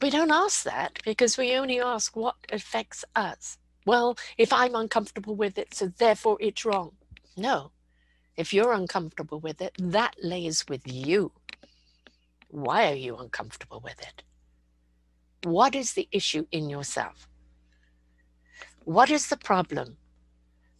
We 0.00 0.10
don't 0.10 0.30
ask 0.30 0.64
that 0.64 1.00
because 1.04 1.36
we 1.36 1.54
only 1.54 1.80
ask 1.80 2.16
what 2.16 2.36
affects 2.52 3.04
us 3.16 3.58
well, 3.88 4.16
if 4.36 4.52
I'm 4.52 4.74
uncomfortable 4.74 5.34
with 5.34 5.56
it, 5.58 5.74
so 5.74 5.88
therefore 5.88 6.36
it's 6.40 6.64
wrong. 6.64 6.92
No. 7.36 7.72
If 8.36 8.52
you're 8.52 8.72
uncomfortable 8.72 9.40
with 9.40 9.62
it, 9.62 9.72
that 9.78 10.14
lays 10.22 10.66
with 10.68 10.82
you. 10.86 11.32
Why 12.48 12.90
are 12.92 13.00
you 13.06 13.16
uncomfortable 13.16 13.80
with 13.82 13.98
it? 14.00 14.22
What 15.44 15.74
is 15.74 15.94
the 15.94 16.06
issue 16.12 16.46
in 16.52 16.68
yourself? 16.68 17.28
What 18.84 19.10
is 19.10 19.28
the 19.28 19.36
problem 19.36 19.96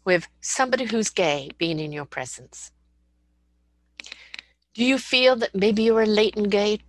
with 0.04 0.28
somebody 0.40 0.84
who's 0.84 1.10
gay 1.10 1.48
being 1.58 1.78
in 1.78 1.92
your 1.92 2.06
presence? 2.06 2.72
Do 4.74 4.84
you 4.84 4.98
feel 4.98 5.34
that 5.36 5.54
maybe 5.54 5.82
you're 5.82 6.02
a 6.02 6.06
latent 6.06 6.50
gay 6.50 6.80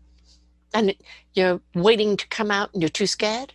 and 0.73 0.95
you're 1.33 1.61
waiting 1.73 2.17
to 2.17 2.27
come 2.27 2.51
out 2.51 2.73
and 2.73 2.81
you're 2.81 2.89
too 2.89 3.07
scared? 3.07 3.53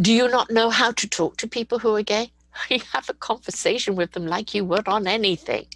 Do 0.00 0.12
you 0.12 0.28
not 0.28 0.50
know 0.52 0.70
how 0.70 0.92
to 0.92 1.08
talk 1.08 1.38
to 1.38 1.48
people 1.48 1.80
who 1.80 1.96
are 1.96 2.02
gay? 2.02 2.30
You 2.70 2.80
have 2.92 3.08
a 3.08 3.14
conversation 3.14 3.96
with 3.96 4.12
them 4.12 4.26
like 4.26 4.54
you 4.54 4.64
would 4.64 4.86
on 4.88 5.06
anything. 5.06 5.66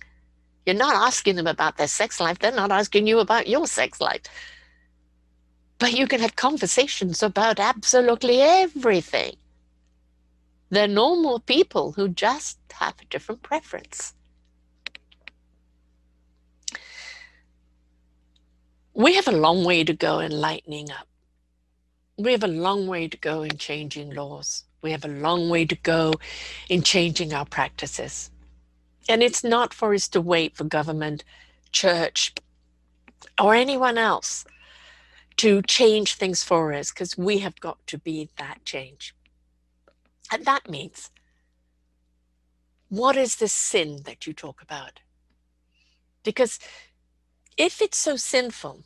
You're 0.65 0.77
not 0.77 0.95
asking 0.95 1.37
them 1.37 1.47
about 1.49 1.77
their 1.77 1.89
sex 1.89 2.21
life, 2.21 2.39
they're 2.39 2.53
not 2.53 2.71
asking 2.71 3.09
you 3.09 3.19
about 3.19 3.49
your 3.49 3.67
sex 3.67 4.01
life. 4.01 4.23
But 5.79 5.93
you 5.93 6.07
can 6.07 6.21
have 6.21 6.37
conversations 6.37 7.23
about 7.23 7.59
absolutely 7.59 8.41
everything. 8.41 9.37
They're 10.71 10.87
normal 10.87 11.41
people 11.41 11.93
who 11.93 12.09
just 12.09 12.59
have 12.73 12.95
a 13.01 13.05
different 13.07 13.43
preference. 13.43 14.15
We 18.95 19.15
have 19.15 19.27
a 19.27 19.33
long 19.33 19.65
way 19.65 19.83
to 19.83 19.93
go 19.93 20.21
in 20.21 20.31
lightening 20.31 20.91
up 20.91 21.09
we 22.19 22.33
have 22.33 22.45
a 22.45 22.49
long 22.49 22.87
way 22.87 23.09
to 23.09 23.17
go 23.17 23.43
in 23.43 23.57
changing 23.57 24.15
laws. 24.15 24.65
We 24.83 24.91
have 24.93 25.05
a 25.05 25.09
long 25.09 25.49
way 25.49 25.65
to 25.65 25.77
go 25.77 26.15
in 26.69 26.83
changing 26.83 27.33
our 27.33 27.47
practices. 27.47 28.31
And 29.09 29.23
it's 29.23 29.43
not 29.43 29.73
for 29.73 29.95
us 29.95 30.09
to 30.09 30.21
wait 30.21 30.57
for 30.57 30.65
government, 30.65 31.25
church, 31.73 32.35
or 33.41 33.55
anyone 33.55 33.99
else 33.99 34.45
to 35.39 35.63
change 35.63 36.15
things 36.15 36.43
for 36.45 36.73
us 36.73 36.91
because 36.93 37.17
we 37.17 37.39
have 37.39 37.59
got 37.61 37.85
to 37.87 37.99
be 37.99 38.29
that 38.37 38.65
change. 38.65 39.15
And 40.31 40.45
that 40.45 40.69
means 40.69 41.11
what 42.89 43.17
is 43.17 43.37
the 43.37 43.49
sin 43.49 44.03
that 44.05 44.27
you 44.27 44.33
talk 44.33 44.61
about? 44.61 45.01
Because 46.23 46.59
if 47.57 47.81
it's 47.81 47.99
so 47.99 48.17
sinful, 48.17 48.85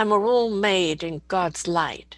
and 0.00 0.10
we're 0.10 0.26
all 0.26 0.48
made 0.48 1.02
in 1.02 1.20
God's 1.28 1.68
light, 1.68 2.16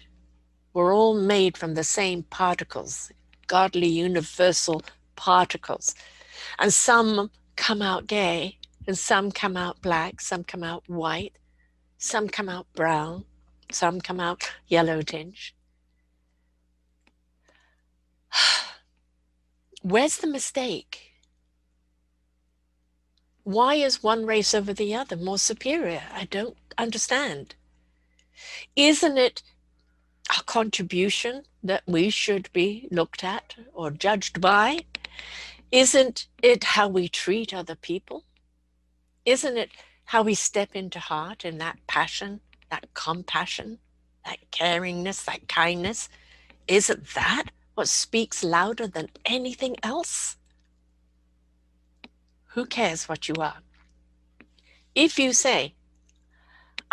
we're 0.73 0.95
all 0.95 1.19
made 1.19 1.57
from 1.57 1.73
the 1.73 1.83
same 1.83 2.23
particles, 2.23 3.11
godly 3.47 3.87
universal 3.87 4.81
particles, 5.17 5.93
and 6.59 6.73
some 6.73 7.29
come 7.57 7.81
out 7.81 8.07
gay, 8.07 8.57
and 8.87 8.97
some 8.97 9.33
come 9.33 9.57
out 9.57 9.81
black, 9.81 10.21
some 10.21 10.45
come 10.45 10.63
out 10.63 10.85
white, 10.87 11.37
some 11.97 12.29
come 12.29 12.47
out 12.47 12.67
brown, 12.73 13.25
some 13.69 13.99
come 13.99 14.21
out 14.21 14.49
yellow 14.65 15.01
tinge. 15.01 15.53
Where's 19.81 20.19
the 20.19 20.27
mistake? 20.27 21.11
Why 23.43 23.75
is 23.75 24.01
one 24.01 24.25
race 24.25 24.53
over 24.53 24.71
the 24.71 24.95
other 24.95 25.17
more 25.17 25.37
superior? 25.37 26.03
I 26.13 26.23
don't 26.23 26.55
understand. 26.77 27.55
Isn't 28.75 29.17
it 29.17 29.43
a 30.29 30.43
contribution 30.43 31.43
that 31.63 31.83
we 31.85 32.09
should 32.09 32.51
be 32.53 32.87
looked 32.91 33.23
at 33.23 33.55
or 33.73 33.91
judged 33.91 34.41
by? 34.41 34.79
Isn't 35.71 36.27
it 36.41 36.63
how 36.63 36.87
we 36.87 37.07
treat 37.07 37.53
other 37.53 37.75
people? 37.75 38.23
Isn't 39.25 39.57
it 39.57 39.71
how 40.05 40.23
we 40.23 40.35
step 40.35 40.75
into 40.75 40.99
heart 40.99 41.45
in 41.45 41.57
that 41.59 41.79
passion, 41.87 42.41
that 42.69 42.93
compassion, 42.93 43.79
that 44.25 44.39
caringness, 44.51 45.25
that 45.25 45.47
kindness? 45.47 46.09
Isn't 46.67 47.07
that 47.15 47.45
what 47.75 47.87
speaks 47.87 48.43
louder 48.43 48.87
than 48.87 49.09
anything 49.25 49.75
else? 49.83 50.37
Who 52.53 52.65
cares 52.65 53.09
what 53.09 53.27
you 53.27 53.35
are? 53.39 53.59
If 54.93 55.17
you 55.17 55.33
say, 55.33 55.73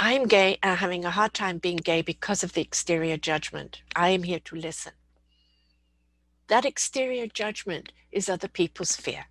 I'm 0.02 0.24
gay 0.24 0.58
and 0.62 0.78
having 0.78 1.04
a 1.04 1.10
hard 1.10 1.34
time 1.34 1.58
being 1.58 1.76
gay 1.76 2.00
because 2.00 2.42
of 2.42 2.54
the 2.54 2.62
exterior 2.62 3.18
judgment, 3.18 3.82
I 3.94 4.08
am 4.08 4.22
here 4.22 4.40
to 4.46 4.56
listen. 4.56 4.92
That 6.48 6.64
exterior 6.64 7.26
judgment 7.26 7.92
is 8.10 8.26
other 8.26 8.48
people's 8.48 8.96
fear. 8.96 9.26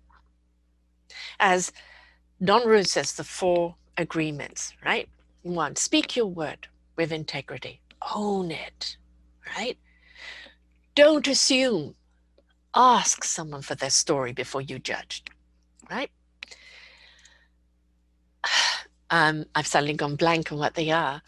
As 1.40 1.72
Don 2.42 2.68
Ruiz 2.68 2.92
says, 2.92 3.14
the 3.14 3.24
four 3.24 3.74
agreements, 3.98 4.72
right? 4.84 5.08
One, 5.42 5.74
speak 5.74 6.14
your 6.14 6.28
word 6.28 6.68
with 6.94 7.10
integrity, 7.10 7.80
own 8.14 8.52
it, 8.52 8.96
right? 9.56 9.76
Don't 10.94 11.26
assume. 11.26 11.96
Ask 12.76 13.24
someone 13.24 13.62
for 13.62 13.74
their 13.74 13.90
story 13.90 14.32
before 14.32 14.60
you 14.60 14.78
judge, 14.78 15.24
right? 15.90 16.12
Um, 19.10 19.44
I've 19.54 19.66
suddenly 19.66 19.94
gone 19.94 20.16
blank 20.16 20.52
on 20.52 20.58
what 20.58 20.74
they 20.74 20.90
are. 20.90 21.22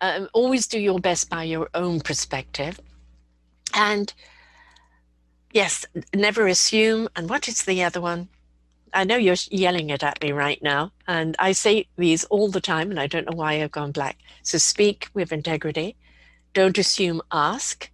Um, 0.00 0.28
always 0.32 0.66
do 0.66 0.78
your 0.78 0.98
best 0.98 1.28
by 1.28 1.44
your 1.44 1.68
own 1.74 2.00
perspective. 2.00 2.80
And 3.74 4.12
yes, 5.52 5.84
never 6.14 6.46
assume. 6.46 7.08
And 7.16 7.28
what 7.28 7.48
is 7.48 7.64
the 7.64 7.82
other 7.82 8.00
one? 8.00 8.28
I 8.94 9.04
know 9.04 9.16
you're 9.16 9.36
yelling 9.50 9.90
it 9.90 10.02
at 10.02 10.22
me 10.22 10.32
right 10.32 10.62
now, 10.62 10.92
and 11.06 11.36
I 11.38 11.52
say 11.52 11.88
these 11.96 12.24
all 12.24 12.48
the 12.50 12.60
time, 12.60 12.90
and 12.90 12.98
I 12.98 13.06
don't 13.06 13.28
know 13.30 13.36
why 13.36 13.62
I've 13.62 13.70
gone 13.70 13.92
black. 13.92 14.18
So 14.42 14.56
speak 14.56 15.08
with 15.12 15.32
integrity. 15.32 15.96
Don't 16.54 16.78
assume, 16.78 17.20
ask. 17.30 17.90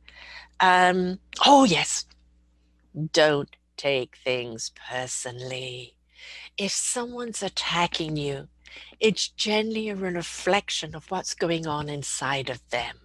Um, 0.60 1.18
oh, 1.44 1.64
yes. 1.64 2.04
Don't 3.12 3.56
take 3.76 4.16
things 4.24 4.70
personally. 4.88 5.96
If 6.56 6.70
someone's 6.70 7.42
attacking 7.42 8.16
you, 8.16 8.48
it's 9.00 9.28
generally 9.28 9.88
a 9.88 9.96
reflection 9.96 10.94
of 10.94 11.10
what's 11.10 11.34
going 11.34 11.66
on 11.66 11.88
inside 11.88 12.50
of 12.50 12.60
them. 12.70 12.96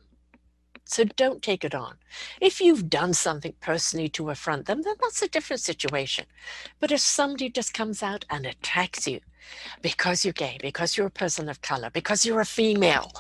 So 0.86 1.04
don't 1.04 1.44
take 1.44 1.64
it 1.64 1.76
on. 1.76 1.98
If 2.42 2.60
you've 2.60 2.90
done 2.90 3.14
something 3.14 3.54
personally 3.62 4.10
to 4.10 4.32
affront 4.32 4.66
them, 4.66 4.82
then 4.82 4.96
that's 5.00 5.22
a 5.22 5.28
different 5.28 5.62
situation. 5.62 6.26
But 6.80 6.92
if 6.92 7.00
somebody 7.00 7.50
just 7.52 7.76
comes 7.76 8.02
out 8.02 8.26
and 8.28 8.46
attacks 8.48 9.08
you 9.08 9.20
because 9.84 10.26
you're 10.26 10.34
gay, 10.34 10.58
because 10.62 10.98
you're 10.98 11.06
a 11.06 11.12
person 11.12 11.48
of 11.48 11.62
color, 11.62 11.92
because 11.92 12.26
you're 12.26 12.40
a 12.40 12.46
female, 12.46 13.12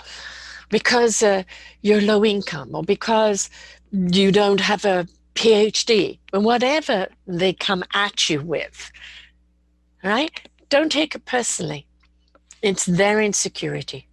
because 0.69 1.21
uh, 1.21 1.43
you're 1.81 2.01
low 2.01 2.25
income, 2.25 2.73
or 2.73 2.83
because 2.83 3.51
you 3.91 4.31
don't 4.31 4.61
have 4.61 4.83
a 4.83 5.07
PhD, 5.35 6.17
or 6.33 6.39
whatever 6.39 7.07
they 7.27 7.53
come 7.53 7.83
at 7.93 8.29
you 8.31 8.41
with, 8.41 8.91
right? 10.03 10.31
Don't 10.69 10.91
take 10.91 11.13
it 11.13 11.25
personally. 11.25 11.85
It's 12.61 12.85
their 12.85 13.21
insecurity 13.21 14.07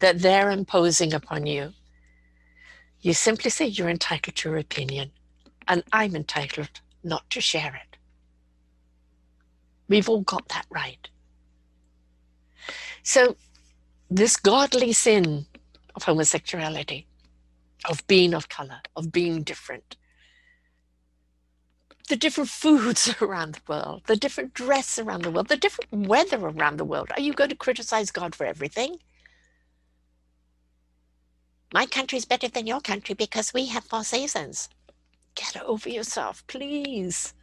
that 0.00 0.20
they're 0.20 0.50
imposing 0.50 1.14
upon 1.14 1.46
you. 1.46 1.72
You 3.00 3.14
simply 3.14 3.50
say 3.50 3.66
you're 3.66 3.88
entitled 3.88 4.36
to 4.36 4.50
your 4.50 4.58
opinion, 4.58 5.10
and 5.66 5.82
I'm 5.92 6.14
entitled 6.14 6.80
not 7.02 7.28
to 7.30 7.40
share 7.40 7.74
it. 7.74 7.96
We've 9.88 10.08
all 10.08 10.22
got 10.22 10.48
that 10.48 10.66
right. 10.70 11.08
So, 13.02 13.36
this 14.10 14.36
godly 14.36 14.92
sin 14.92 15.46
of 15.94 16.02
homosexuality, 16.04 17.06
of 17.88 18.06
being 18.06 18.34
of 18.34 18.48
color, 18.48 18.80
of 18.96 19.12
being 19.12 19.42
different, 19.42 19.96
the 22.08 22.16
different 22.16 22.50
foods 22.50 23.14
around 23.22 23.54
the 23.54 23.60
world, 23.72 24.02
the 24.06 24.16
different 24.16 24.54
dress 24.54 24.98
around 24.98 25.22
the 25.22 25.30
world, 25.30 25.48
the 25.48 25.56
different 25.56 25.90
weather 25.92 26.38
around 26.38 26.76
the 26.76 26.84
world. 26.84 27.10
Are 27.16 27.22
you 27.22 27.32
going 27.32 27.50
to 27.50 27.56
criticize 27.56 28.10
God 28.10 28.34
for 28.34 28.44
everything? 28.46 28.98
My 31.72 31.86
country 31.86 32.18
is 32.18 32.24
better 32.24 32.48
than 32.48 32.66
your 32.66 32.80
country 32.80 33.14
because 33.14 33.52
we 33.52 33.66
have 33.66 33.84
four 33.84 34.04
seasons. 34.04 34.68
Get 35.34 35.60
over 35.62 35.88
yourself, 35.88 36.46
please. 36.46 37.34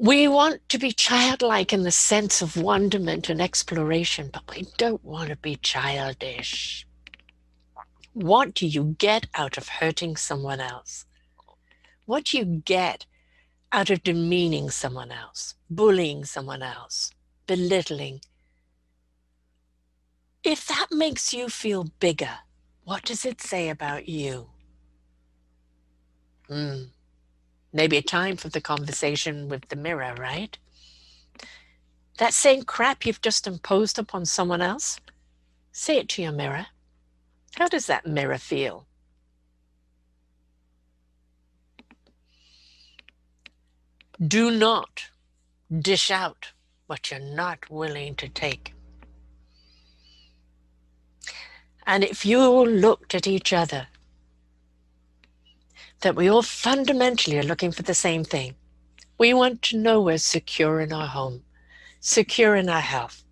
We 0.00 0.28
want 0.28 0.66
to 0.68 0.78
be 0.78 0.92
childlike 0.92 1.72
in 1.72 1.82
the 1.82 1.90
sense 1.90 2.40
of 2.40 2.56
wonderment 2.56 3.28
and 3.28 3.42
exploration, 3.42 4.30
but 4.32 4.44
we 4.48 4.68
don't 4.78 5.04
want 5.04 5.30
to 5.30 5.36
be 5.36 5.56
childish. 5.56 6.86
What 8.14 8.54
do 8.54 8.66
you 8.66 8.96
get 8.98 9.26
out 9.34 9.58
of 9.58 9.68
hurting 9.68 10.16
someone 10.16 10.60
else? 10.60 11.04
What 12.08 12.24
do 12.24 12.38
you 12.38 12.62
get 12.64 13.04
out 13.70 13.90
of 13.90 14.02
demeaning 14.02 14.70
someone 14.70 15.12
else, 15.12 15.56
bullying 15.68 16.24
someone 16.24 16.62
else, 16.62 17.10
belittling? 17.46 18.22
If 20.42 20.66
that 20.68 20.86
makes 20.90 21.34
you 21.34 21.50
feel 21.50 21.84
bigger, 22.00 22.38
what 22.84 23.04
does 23.04 23.26
it 23.26 23.42
say 23.42 23.68
about 23.68 24.08
you? 24.08 24.48
Hmm. 26.46 26.84
Maybe 27.74 27.98
a 27.98 28.02
time 28.02 28.38
for 28.38 28.48
the 28.48 28.62
conversation 28.62 29.50
with 29.50 29.68
the 29.68 29.76
mirror, 29.76 30.14
right? 30.18 30.56
That 32.16 32.32
same 32.32 32.62
crap 32.62 33.04
you've 33.04 33.20
just 33.20 33.46
imposed 33.46 33.98
upon 33.98 34.24
someone 34.24 34.62
else, 34.62 34.98
say 35.72 35.98
it 35.98 36.08
to 36.08 36.22
your 36.22 36.32
mirror. 36.32 36.68
How 37.56 37.68
does 37.68 37.84
that 37.84 38.06
mirror 38.06 38.38
feel? 38.38 38.87
Do 44.26 44.50
not 44.50 45.10
dish 45.70 46.10
out 46.10 46.52
what 46.88 47.10
you're 47.10 47.20
not 47.20 47.70
willing 47.70 48.16
to 48.16 48.28
take. 48.28 48.74
And 51.86 52.02
if 52.02 52.26
you 52.26 52.40
all 52.40 52.66
looked 52.66 53.14
at 53.14 53.28
each 53.28 53.52
other, 53.52 53.86
that 56.00 56.16
we 56.16 56.28
all 56.28 56.42
fundamentally 56.42 57.38
are 57.38 57.44
looking 57.44 57.70
for 57.70 57.82
the 57.82 57.94
same 57.94 58.24
thing. 58.24 58.56
We 59.18 59.34
want 59.34 59.62
to 59.62 59.76
know 59.78 60.00
we're 60.00 60.18
secure 60.18 60.80
in 60.80 60.92
our 60.92 61.06
home, 61.06 61.44
secure 62.00 62.56
in 62.56 62.68
our 62.68 62.80
health, 62.80 63.22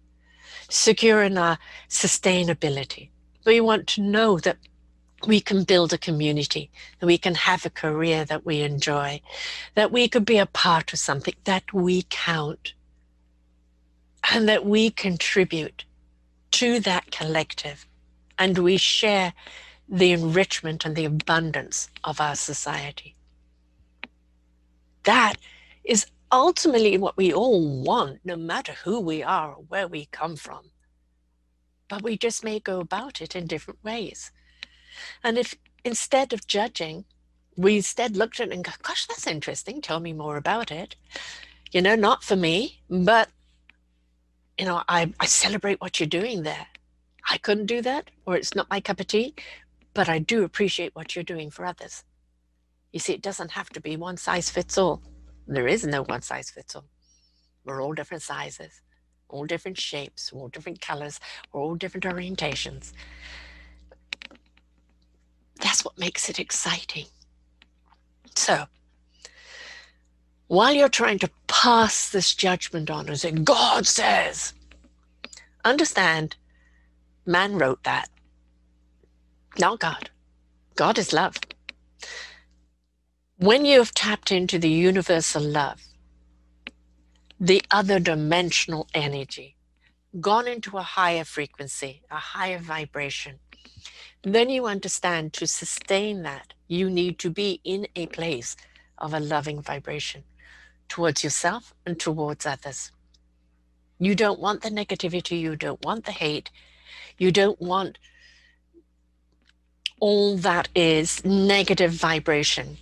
secure 0.68 1.22
in 1.22 1.36
our 1.36 1.58
sustainability. 1.88 3.10
We 3.44 3.60
want 3.60 3.88
to 3.88 4.02
know 4.02 4.38
that 4.38 4.58
we 5.26 5.40
can 5.40 5.64
build 5.64 5.92
a 5.92 5.98
community, 5.98 6.70
that 7.00 7.06
we 7.06 7.18
can 7.18 7.34
have 7.34 7.64
a 7.64 7.70
career 7.70 8.24
that 8.24 8.44
we 8.44 8.60
enjoy, 8.60 9.20
that 9.74 9.90
we 9.90 10.08
could 10.08 10.24
be 10.24 10.38
a 10.38 10.46
part 10.46 10.92
of 10.92 10.98
something, 10.98 11.34
that 11.44 11.72
we 11.72 12.02
count, 12.10 12.74
and 14.32 14.48
that 14.48 14.66
we 14.66 14.90
contribute 14.90 15.84
to 16.50 16.80
that 16.80 17.10
collective 17.10 17.86
and 18.38 18.58
we 18.58 18.76
share 18.76 19.32
the 19.88 20.12
enrichment 20.12 20.84
and 20.84 20.96
the 20.96 21.04
abundance 21.04 21.88
of 22.04 22.20
our 22.20 22.34
society. 22.34 23.14
That 25.04 25.34
is 25.84 26.06
ultimately 26.32 26.98
what 26.98 27.16
we 27.16 27.32
all 27.32 27.82
want, 27.82 28.20
no 28.24 28.36
matter 28.36 28.72
who 28.84 29.00
we 29.00 29.22
are 29.22 29.54
or 29.54 29.64
where 29.68 29.86
we 29.86 30.06
come 30.06 30.36
from. 30.36 30.70
But 31.88 32.02
we 32.02 32.18
just 32.18 32.42
may 32.42 32.58
go 32.58 32.80
about 32.80 33.20
it 33.20 33.36
in 33.36 33.46
different 33.46 33.82
ways. 33.84 34.32
And 35.22 35.38
if 35.38 35.54
instead 35.84 36.32
of 36.32 36.46
judging, 36.46 37.04
we 37.56 37.76
instead 37.76 38.16
looked 38.16 38.40
at 38.40 38.48
it 38.48 38.54
and 38.54 38.64
go, 38.64 38.72
gosh, 38.82 39.06
that's 39.06 39.26
interesting. 39.26 39.80
Tell 39.80 40.00
me 40.00 40.12
more 40.12 40.36
about 40.36 40.70
it. 40.70 40.96
You 41.72 41.82
know, 41.82 41.96
not 41.96 42.22
for 42.22 42.36
me, 42.36 42.80
but, 42.88 43.28
you 44.58 44.66
know, 44.66 44.82
I, 44.88 45.12
I 45.18 45.26
celebrate 45.26 45.80
what 45.80 45.98
you're 45.98 46.06
doing 46.06 46.42
there. 46.42 46.66
I 47.28 47.38
couldn't 47.38 47.66
do 47.66 47.82
that, 47.82 48.10
or 48.24 48.36
it's 48.36 48.54
not 48.54 48.70
my 48.70 48.80
cup 48.80 49.00
of 49.00 49.06
tea, 49.08 49.34
but 49.94 50.08
I 50.08 50.18
do 50.18 50.44
appreciate 50.44 50.94
what 50.94 51.14
you're 51.16 51.24
doing 51.24 51.50
for 51.50 51.64
others. 51.64 52.04
You 52.92 53.00
see, 53.00 53.14
it 53.14 53.22
doesn't 53.22 53.50
have 53.52 53.70
to 53.70 53.80
be 53.80 53.96
one 53.96 54.16
size 54.16 54.48
fits 54.48 54.78
all. 54.78 55.02
There 55.46 55.66
is 55.66 55.84
no 55.86 56.02
one 56.02 56.22
size 56.22 56.50
fits 56.50 56.76
all. 56.76 56.84
We're 57.64 57.82
all 57.82 57.94
different 57.94 58.22
sizes, 58.22 58.80
all 59.28 59.44
different 59.44 59.78
shapes, 59.78 60.32
all 60.32 60.48
different 60.48 60.80
colors, 60.80 61.18
all 61.52 61.74
different 61.74 62.04
orientations. 62.04 62.92
That's 65.60 65.84
what 65.84 65.98
makes 65.98 66.28
it 66.28 66.38
exciting. 66.38 67.06
So, 68.34 68.66
while 70.48 70.74
you're 70.74 70.88
trying 70.88 71.18
to 71.20 71.30
pass 71.48 72.10
this 72.10 72.34
judgment 72.34 72.90
on 72.90 73.08
and 73.08 73.18
say, 73.18 73.32
God 73.32 73.86
says, 73.86 74.52
understand, 75.64 76.36
man 77.24 77.58
wrote 77.58 77.82
that, 77.84 78.08
not 79.58 79.80
God. 79.80 80.10
God 80.76 80.98
is 80.98 81.12
love. 81.12 81.38
When 83.38 83.64
you 83.64 83.78
have 83.78 83.92
tapped 83.92 84.30
into 84.30 84.58
the 84.58 84.68
universal 84.70 85.42
love, 85.42 85.82
the 87.40 87.62
other 87.70 87.98
dimensional 87.98 88.88
energy, 88.94 89.56
gone 90.20 90.46
into 90.46 90.78
a 90.78 90.82
higher 90.82 91.24
frequency, 91.24 92.02
a 92.10 92.16
higher 92.16 92.58
vibration, 92.58 93.38
then 94.34 94.50
you 94.50 94.66
understand 94.66 95.32
to 95.34 95.46
sustain 95.46 96.22
that, 96.22 96.52
you 96.68 96.90
need 96.90 97.18
to 97.20 97.30
be 97.30 97.60
in 97.62 97.86
a 97.94 98.06
place 98.06 98.56
of 98.98 99.14
a 99.14 99.20
loving 99.20 99.62
vibration 99.62 100.24
towards 100.88 101.22
yourself 101.22 101.74
and 101.84 101.98
towards 101.98 102.44
others. 102.44 102.90
You 103.98 104.14
don't 104.14 104.40
want 104.40 104.62
the 104.62 104.70
negativity, 104.70 105.40
you 105.40 105.56
don't 105.56 105.84
want 105.84 106.04
the 106.04 106.12
hate, 106.12 106.50
you 107.18 107.30
don't 107.30 107.60
want 107.60 107.98
all 110.00 110.36
that 110.36 110.68
is 110.74 111.24
negative 111.24 111.92
vibration. 111.92 112.76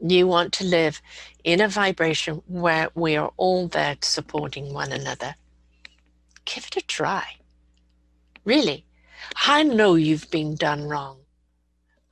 You 0.00 0.26
want 0.26 0.52
to 0.54 0.64
live 0.64 1.02
in 1.44 1.60
a 1.60 1.68
vibration 1.68 2.42
where 2.46 2.88
we 2.94 3.16
are 3.16 3.32
all 3.36 3.68
there 3.68 3.96
supporting 4.00 4.72
one 4.72 4.92
another. 4.92 5.34
Give 6.44 6.64
it 6.64 6.76
a 6.76 6.80
try. 6.80 7.36
Really. 8.44 8.84
I 9.46 9.62
know 9.62 9.94
you've 9.94 10.30
been 10.30 10.54
done 10.54 10.88
wrong. 10.88 11.20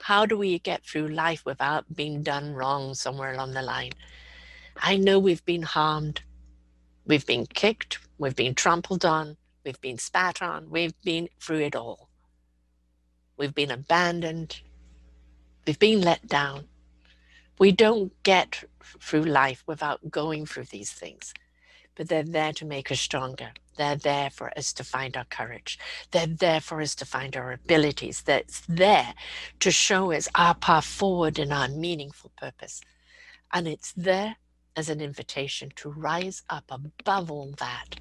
How 0.02 0.26
do 0.26 0.36
we 0.36 0.58
get 0.58 0.84
through 0.84 1.08
life 1.08 1.44
without 1.44 1.94
being 1.94 2.22
done 2.22 2.54
wrong 2.54 2.94
somewhere 2.94 3.32
along 3.32 3.54
the 3.54 3.62
line? 3.62 3.92
I 4.76 4.96
know 4.96 5.18
we've 5.18 5.44
been 5.44 5.62
harmed. 5.62 6.22
We've 7.06 7.26
been 7.26 7.46
kicked. 7.46 7.98
We've 8.18 8.36
been 8.36 8.54
trampled 8.54 9.04
on. 9.04 9.36
We've 9.64 9.80
been 9.80 9.98
spat 9.98 10.42
on. 10.42 10.70
We've 10.70 10.94
been 11.02 11.28
through 11.40 11.60
it 11.60 11.76
all. 11.76 12.08
We've 13.36 13.54
been 13.54 13.70
abandoned. 13.70 14.60
We've 15.66 15.78
been 15.78 16.02
let 16.02 16.26
down. 16.26 16.68
We 17.58 17.72
don't 17.72 18.12
get 18.22 18.64
through 19.00 19.24
life 19.24 19.64
without 19.66 20.10
going 20.10 20.46
through 20.46 20.64
these 20.64 20.92
things, 20.92 21.34
but 21.94 22.08
they're 22.08 22.22
there 22.22 22.52
to 22.52 22.64
make 22.64 22.92
us 22.92 23.00
stronger. 23.00 23.50
They're 23.76 23.96
there 23.96 24.30
for 24.30 24.56
us 24.58 24.72
to 24.74 24.84
find 24.84 25.16
our 25.16 25.24
courage. 25.24 25.78
They're 26.10 26.26
there 26.26 26.60
for 26.60 26.80
us 26.80 26.94
to 26.96 27.06
find 27.06 27.36
our 27.36 27.52
abilities. 27.52 28.22
That's 28.22 28.62
there 28.68 29.14
to 29.60 29.70
show 29.70 30.12
us 30.12 30.28
our 30.34 30.54
path 30.54 30.84
forward 30.84 31.38
and 31.38 31.52
our 31.52 31.68
meaningful 31.68 32.32
purpose. 32.36 32.80
And 33.52 33.68
it's 33.68 33.92
there 33.92 34.36
as 34.76 34.88
an 34.88 35.00
invitation 35.00 35.70
to 35.76 35.90
rise 35.90 36.42
up 36.50 36.64
above 36.70 37.30
all 37.30 37.52
that 37.58 37.96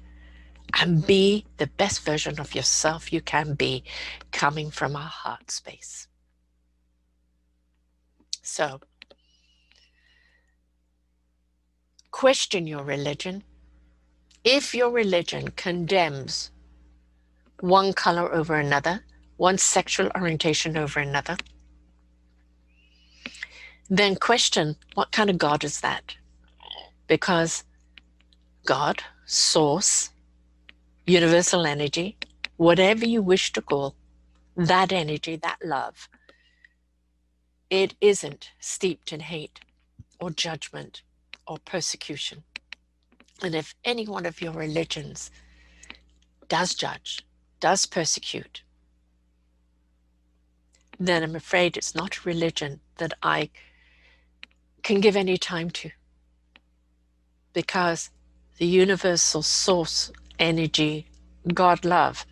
and 0.80 1.06
be 1.06 1.46
the 1.56 1.66
best 1.66 2.04
version 2.04 2.38
of 2.40 2.54
yourself 2.54 3.12
you 3.12 3.20
can 3.20 3.54
be 3.54 3.84
coming 4.32 4.70
from 4.70 4.94
a 4.96 5.00
heart 5.00 5.50
space. 5.50 6.08
So, 8.42 8.80
question 12.10 12.66
your 12.66 12.84
religion. 12.84 13.42
If 14.48 14.76
your 14.76 14.90
religion 14.90 15.48
condemns 15.56 16.52
one 17.58 17.92
color 17.92 18.32
over 18.32 18.54
another, 18.54 19.04
one 19.38 19.58
sexual 19.58 20.08
orientation 20.14 20.76
over 20.76 21.00
another, 21.00 21.36
then 23.90 24.14
question 24.14 24.76
what 24.94 25.10
kind 25.10 25.30
of 25.30 25.38
God 25.38 25.64
is 25.64 25.80
that? 25.80 26.14
Because 27.08 27.64
God, 28.64 29.02
source, 29.24 30.10
universal 31.08 31.66
energy, 31.66 32.16
whatever 32.56 33.04
you 33.04 33.22
wish 33.22 33.52
to 33.52 33.60
call 33.60 33.96
that 34.56 34.92
energy, 34.92 35.34
that 35.34 35.58
love, 35.64 36.08
it 37.68 37.96
isn't 38.00 38.52
steeped 38.60 39.12
in 39.12 39.18
hate 39.18 39.58
or 40.20 40.30
judgment 40.30 41.02
or 41.48 41.58
persecution. 41.58 42.44
And 43.42 43.54
if 43.54 43.74
any 43.84 44.06
one 44.06 44.26
of 44.26 44.40
your 44.40 44.52
religions 44.52 45.30
does 46.48 46.74
judge, 46.74 47.24
does 47.60 47.86
persecute, 47.86 48.62
then 50.98 51.22
I'm 51.22 51.36
afraid 51.36 51.76
it's 51.76 51.94
not 51.94 52.16
a 52.16 52.20
religion 52.24 52.80
that 52.96 53.12
I 53.22 53.50
can 54.82 55.00
give 55.00 55.16
any 55.16 55.36
time 55.36 55.70
to. 55.70 55.90
Because 57.52 58.10
the 58.58 58.66
universal 58.66 59.42
source 59.42 60.10
energy, 60.38 61.06
God 61.52 61.84
love, 61.84 62.24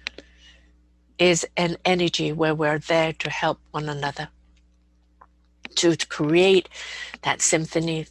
is 1.18 1.46
an 1.56 1.76
energy 1.84 2.32
where 2.32 2.54
we're 2.54 2.78
there 2.78 3.12
to 3.12 3.30
help 3.30 3.60
one 3.70 3.88
another, 3.88 4.28
to 5.76 5.96
create 6.08 6.68
that 7.22 7.42
symphony, 7.42 8.06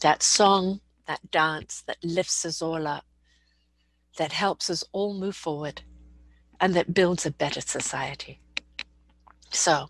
that 0.00 0.22
song, 0.22 0.80
that 1.08 1.30
dance 1.32 1.82
that 1.88 1.96
lifts 2.04 2.44
us 2.44 2.62
all 2.62 2.86
up, 2.86 3.04
that 4.18 4.30
helps 4.32 4.70
us 4.70 4.84
all 4.92 5.14
move 5.14 5.34
forward, 5.34 5.82
and 6.60 6.74
that 6.74 6.94
builds 6.94 7.26
a 7.26 7.32
better 7.32 7.60
society. 7.60 8.40
So, 9.50 9.88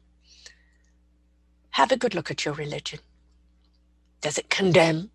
have 1.71 1.93
a 1.93 1.97
good 1.97 2.15
look 2.15 2.31
at 2.31 2.45
your 2.45 2.55
religion. 2.55 3.01
Does 4.23 4.39
it 4.39 4.49
condemn? 4.49 5.11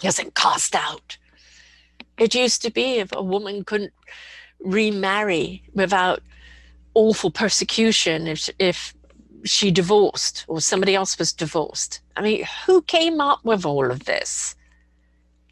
Does 0.00 0.18
it 0.18 0.34
cast 0.34 0.74
out? 0.74 1.18
It 2.18 2.34
used 2.34 2.62
to 2.62 2.70
be 2.70 2.94
if 2.98 3.10
a 3.12 3.22
woman 3.22 3.64
couldn't 3.64 3.92
remarry 4.60 5.62
without 5.74 6.22
awful 6.94 7.30
persecution 7.30 8.26
if 8.26 8.50
if 8.58 8.94
she 9.44 9.70
divorced 9.70 10.44
or 10.48 10.60
somebody 10.60 10.96
else 10.96 11.16
was 11.16 11.32
divorced. 11.32 12.00
I 12.16 12.22
mean, 12.22 12.44
who 12.66 12.82
came 12.82 13.20
up 13.20 13.44
with 13.44 13.64
all 13.64 13.88
of 13.90 14.04
this? 14.04 14.56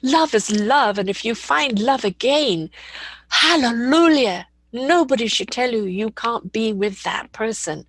Love 0.03 0.35
is 0.35 0.51
love, 0.51 0.99
and 0.99 1.09
if 1.09 1.25
you 1.25 1.35
find 1.35 1.79
love 1.79 2.05
again, 2.05 2.71
hallelujah. 3.29 4.47
Nobody 4.73 5.27
should 5.27 5.51
tell 5.51 5.73
you 5.73 5.85
you 5.85 6.11
can't 6.11 6.53
be 6.53 6.73
with 6.73 7.03
that 7.03 7.33
person. 7.33 7.87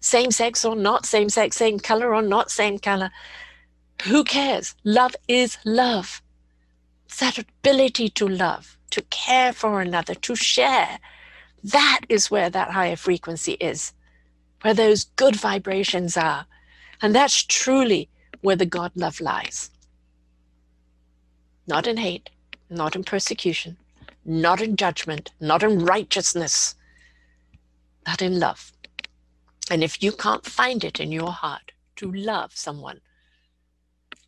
Same 0.00 0.30
sex 0.30 0.64
or 0.64 0.76
not, 0.76 1.06
same 1.06 1.28
sex, 1.28 1.56
same 1.56 1.78
color 1.78 2.14
or 2.14 2.22
not, 2.22 2.50
same 2.50 2.78
color. 2.78 3.10
Who 4.04 4.24
cares? 4.24 4.74
Love 4.84 5.14
is 5.28 5.58
love 5.64 6.22
that 7.20 7.38
ability 7.38 8.08
to 8.10 8.26
love, 8.28 8.76
to 8.90 9.02
care 9.02 9.52
for 9.52 9.80
another, 9.80 10.14
to 10.14 10.34
share. 10.34 10.98
That 11.62 12.00
is 12.08 12.30
where 12.30 12.50
that 12.50 12.70
higher 12.70 12.96
frequency 12.96 13.52
is, 13.52 13.92
where 14.62 14.74
those 14.74 15.04
good 15.16 15.36
vibrations 15.36 16.16
are. 16.16 16.46
And 17.00 17.14
that's 17.14 17.44
truly 17.44 18.08
where 18.40 18.56
the 18.56 18.66
God 18.66 18.92
love 18.94 19.20
lies. 19.20 19.70
Not 21.66 21.86
in 21.86 21.96
hate, 21.96 22.30
not 22.68 22.94
in 22.94 23.04
persecution, 23.04 23.76
not 24.24 24.60
in 24.60 24.76
judgment, 24.76 25.32
not 25.40 25.62
in 25.62 25.84
righteousness, 25.84 26.74
but 28.04 28.20
in 28.20 28.38
love. 28.38 28.72
And 29.70 29.82
if 29.82 30.02
you 30.02 30.12
can't 30.12 30.44
find 30.44 30.84
it 30.84 31.00
in 31.00 31.10
your 31.10 31.32
heart 31.32 31.72
to 31.96 32.12
love 32.12 32.52
someone, 32.54 33.00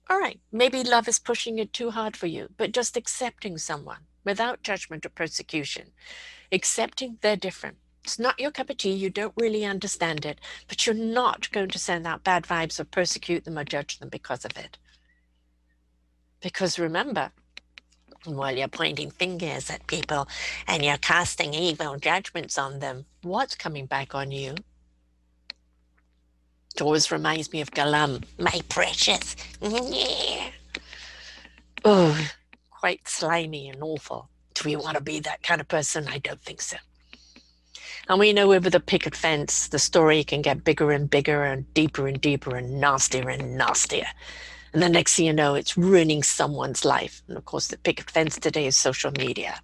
all 0.09 0.18
right, 0.18 0.40
maybe 0.53 0.83
love 0.83 1.09
is 1.09 1.18
pushing 1.18 1.59
it 1.59 1.72
too 1.72 1.90
hard 1.90 2.16
for 2.16 2.27
you, 2.27 2.49
but 2.57 2.72
just 2.72 2.96
accepting 2.96 3.59
someone 3.59 4.01
without 4.25 4.62
judgment 4.62 5.05
or 5.05 5.11
persecution, 5.11 5.88
accepting 6.53 7.18
they're 7.20 7.37
different. 7.37 7.77
It's 8.05 8.18
not 8.18 8.38
your 8.38 8.53
cup 8.53 8.70
of 8.70 8.77
tea, 8.77 8.92
you 8.92 9.11
don't 9.11 9.35
really 9.37 9.64
understand 9.64 10.25
it, 10.25 10.40
but 10.68 10.87
you're 10.87 10.94
not 10.94 11.51
going 11.51 11.68
to 11.70 11.79
send 11.79 12.07
out 12.07 12.22
bad 12.22 12.44
vibes 12.44 12.79
or 12.79 12.85
persecute 12.85 13.44
them 13.44 13.59
or 13.59 13.64
judge 13.64 13.99
them 13.99 14.09
because 14.09 14.44
of 14.44 14.57
it. 14.57 14.79
Because 16.40 16.79
remember, 16.79 17.31
while 18.25 18.57
you're 18.57 18.68
pointing 18.68 19.11
fingers 19.11 19.70
at 19.70 19.87
people 19.87 20.29
and 20.66 20.85
you're 20.85 20.96
casting 20.99 21.55
evil 21.55 21.96
judgments 21.96 22.59
on 22.59 22.81
them, 22.81 23.07
what's 23.22 23.55
coming 23.55 23.87
back 23.87 24.14
on 24.14 24.31
you? 24.31 24.55
It 26.75 26.83
always 26.83 27.11
reminds 27.11 27.53
me 27.53 27.61
of 27.62 27.70
Gollum, 27.70 28.25
my 28.38 28.61
precious. 28.68 29.35
oh, 31.85 32.29
quite 32.70 33.09
slimy 33.09 33.68
and 33.68 33.83
awful. 33.83 34.29
Do 34.55 34.68
we 34.68 34.77
want 34.77 34.96
to 34.96 35.03
be 35.03 35.20
that 35.20 35.42
kind 35.42 35.61
of 35.61 35.68
person? 35.68 36.07
I 36.09 36.18
don't 36.18 36.42
think 36.42 36.61
so. 36.61 36.77
And 38.09 38.18
we 38.20 38.33
know 38.33 38.53
over 38.53 38.70
the 38.70 38.79
picket 38.79 39.16
fence, 39.16 39.68
the 39.68 39.79
story 39.79 40.22
can 40.22 40.42
get 40.42 40.64
bigger 40.64 40.92
and 40.92 41.11
bigger 41.11 41.44
and 41.44 41.72
deeper 41.75 42.07
and 42.07 42.20
deeper 42.20 42.55
and 42.57 42.81
nastier 42.81 43.29
and 43.29 43.57
nastier. 43.57 44.07
And 44.77 44.83
the 44.83 44.91
next 44.91 45.17
thing 45.17 45.25
you 45.25 45.33
know, 45.33 45.55
it's 45.55 45.79
ruining 45.79 46.23
someone's 46.23 46.85
life. 46.85 47.23
And 47.29 47.39
of 47.39 47.47
course, 47.47 47.69
the 47.69 47.79
big 47.79 47.99
offense 47.99 48.39
today 48.39 48.67
is 48.67 48.77
social 48.77 49.11
media. 49.11 49.59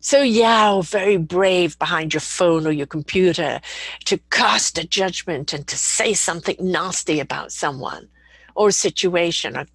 So, 0.00 0.20
yeah, 0.20 0.80
very 0.82 1.16
brave 1.16 1.78
behind 1.78 2.12
your 2.12 2.20
phone 2.20 2.66
or 2.66 2.72
your 2.72 2.88
computer 2.88 3.60
to 4.06 4.18
cast 4.32 4.78
a 4.78 4.84
judgment 4.84 5.52
and 5.52 5.64
to 5.68 5.76
say 5.76 6.12
something 6.12 6.56
nasty 6.58 7.20
about 7.20 7.52
someone 7.52 8.08
or 8.56 8.70
a 8.70 8.72
situation 8.72 9.56
or 9.56 9.66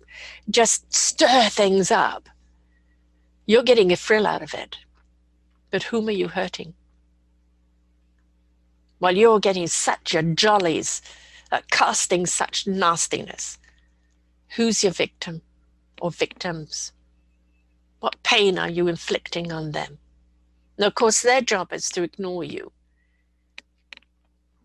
just 0.49 0.93
stir 0.93 1.47
things 1.47 1.89
up. 1.89 2.27
You're 3.45 3.63
getting 3.63 3.93
a 3.93 3.95
thrill 3.95 4.27
out 4.27 4.41
of 4.41 4.53
it. 4.53 4.75
But 5.71 5.83
whom 5.83 6.09
are 6.09 6.19
you 6.19 6.27
hurting? 6.27 6.73
While 8.97 9.15
you're 9.15 9.39
getting 9.39 9.67
such 9.67 10.13
a 10.13 10.21
jollies 10.21 11.01
at 11.53 11.71
casting 11.71 12.25
such 12.25 12.67
nastiness, 12.67 13.57
who's 14.55 14.83
your 14.83 14.91
victim 14.91 15.41
or 16.01 16.11
victims? 16.11 16.91
What 17.99 18.21
pain 18.23 18.57
are 18.57 18.69
you 18.69 18.87
inflicting 18.87 19.51
on 19.51 19.71
them? 19.71 19.99
Now, 20.77 20.87
of 20.87 20.95
course, 20.95 21.21
their 21.21 21.41
job 21.41 21.73
is 21.73 21.89
to 21.89 22.03
ignore 22.03 22.43
you. 22.43 22.71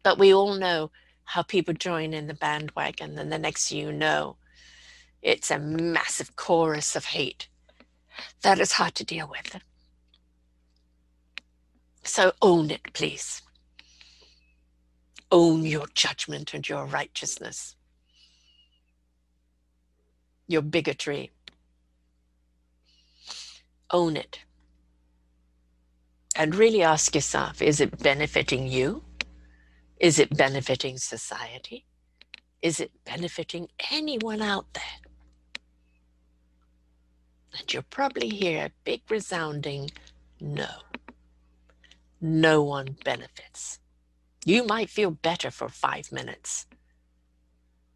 But 0.03 0.19
we 0.19 0.33
all 0.33 0.55
know 0.55 0.91
how 1.25 1.43
people 1.43 1.75
join 1.75 2.13
in 2.13 2.27
the 2.27 2.35
bandwagon, 2.35 3.19
and 3.19 3.33
the 3.33 3.39
next 3.39 3.73
you 3.73 3.91
know, 3.91 4.37
it's 5.23 5.51
a 5.51 5.59
massive 5.59 6.37
chorus 6.37 6.95
of 6.95 7.07
hate. 7.07 7.49
That 8.43 8.61
is 8.61 8.73
hard 8.73 8.95
to 8.97 9.05
deal 9.05 9.29
with. 9.29 9.61
So 12.05 12.33
own 12.43 12.71
it, 12.71 12.93
please. 12.93 13.43
Own 15.33 15.65
your 15.65 15.87
judgment 15.95 16.55
and 16.55 16.69
your 16.69 16.85
righteousness, 16.85 17.75
your 20.47 20.63
bigotry. 20.63 21.31
Own 23.91 24.17
it 24.17 24.41
and 26.35 26.55
really 26.55 26.83
ask 26.83 27.15
yourself 27.15 27.63
is 27.63 27.81
it 27.81 27.99
benefiting 28.03 28.67
you? 28.67 29.03
Is 30.01 30.19
it 30.19 30.37
benefiting 30.37 30.99
society? 30.99 31.87
Is 32.61 32.81
it 32.81 32.91
benefiting 33.05 33.69
anyone 33.91 34.43
out 34.43 34.67
there? 34.75 34.83
And 37.59 37.73
you'll 37.73 37.85
probably 37.85 38.29
hear 38.29 38.67
a 38.67 38.73
big 38.85 39.03
resounding 39.09 39.91
no. 40.41 40.69
No 42.21 42.63
one 42.63 42.97
benefits. 43.05 43.79
You 44.45 44.65
might 44.65 44.91
feel 44.91 45.11
better 45.11 45.51
for 45.51 45.69
five 45.69 46.11
minutes, 46.11 46.67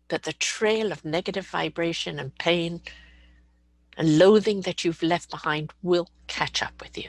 but 0.08 0.22
the 0.22 0.32
trail 0.32 0.90
of 0.90 1.04
negative 1.04 1.46
vibration 1.46 2.18
and 2.18 2.36
pain 2.38 2.80
and 3.96 4.18
loathing 4.18 4.62
that 4.62 4.84
you've 4.84 5.02
left 5.02 5.30
behind 5.30 5.72
will 5.82 6.08
catch 6.26 6.62
up 6.62 6.80
with 6.80 6.96
you. 6.96 7.08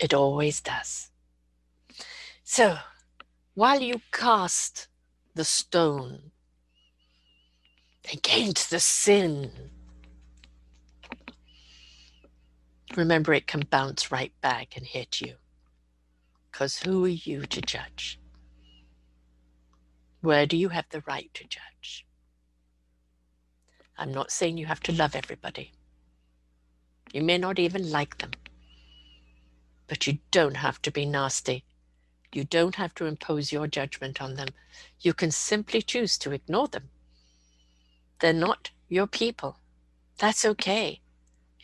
It 0.00 0.14
always 0.14 0.60
does. 0.60 1.10
So, 2.44 2.78
while 3.54 3.80
you 3.80 4.00
cast 4.12 4.88
the 5.34 5.44
stone 5.44 6.30
against 8.12 8.70
the 8.70 8.78
sin, 8.78 9.50
remember 12.96 13.32
it 13.32 13.46
can 13.46 13.66
bounce 13.68 14.12
right 14.12 14.32
back 14.40 14.76
and 14.76 14.86
hit 14.86 15.20
you. 15.20 15.34
Because 16.50 16.78
who 16.78 17.04
are 17.04 17.08
you 17.08 17.46
to 17.46 17.60
judge? 17.60 18.20
Where 20.28 20.44
do 20.44 20.58
you 20.58 20.68
have 20.68 20.84
the 20.90 21.02
right 21.06 21.30
to 21.32 21.44
judge? 21.44 22.06
I'm 23.96 24.12
not 24.12 24.30
saying 24.30 24.58
you 24.58 24.66
have 24.66 24.80
to 24.80 24.92
love 24.92 25.16
everybody. 25.16 25.72
You 27.14 27.22
may 27.22 27.38
not 27.38 27.58
even 27.58 27.90
like 27.90 28.18
them. 28.18 28.32
But 29.86 30.06
you 30.06 30.18
don't 30.30 30.58
have 30.58 30.82
to 30.82 30.90
be 30.90 31.06
nasty. 31.06 31.64
You 32.34 32.44
don't 32.44 32.74
have 32.74 32.94
to 32.96 33.06
impose 33.06 33.52
your 33.52 33.66
judgment 33.68 34.20
on 34.20 34.34
them. 34.34 34.48
You 35.00 35.14
can 35.14 35.30
simply 35.30 35.80
choose 35.80 36.18
to 36.18 36.32
ignore 36.32 36.68
them. 36.68 36.90
They're 38.20 38.34
not 38.34 38.70
your 38.90 39.06
people. 39.06 39.56
That's 40.18 40.44
okay. 40.44 41.00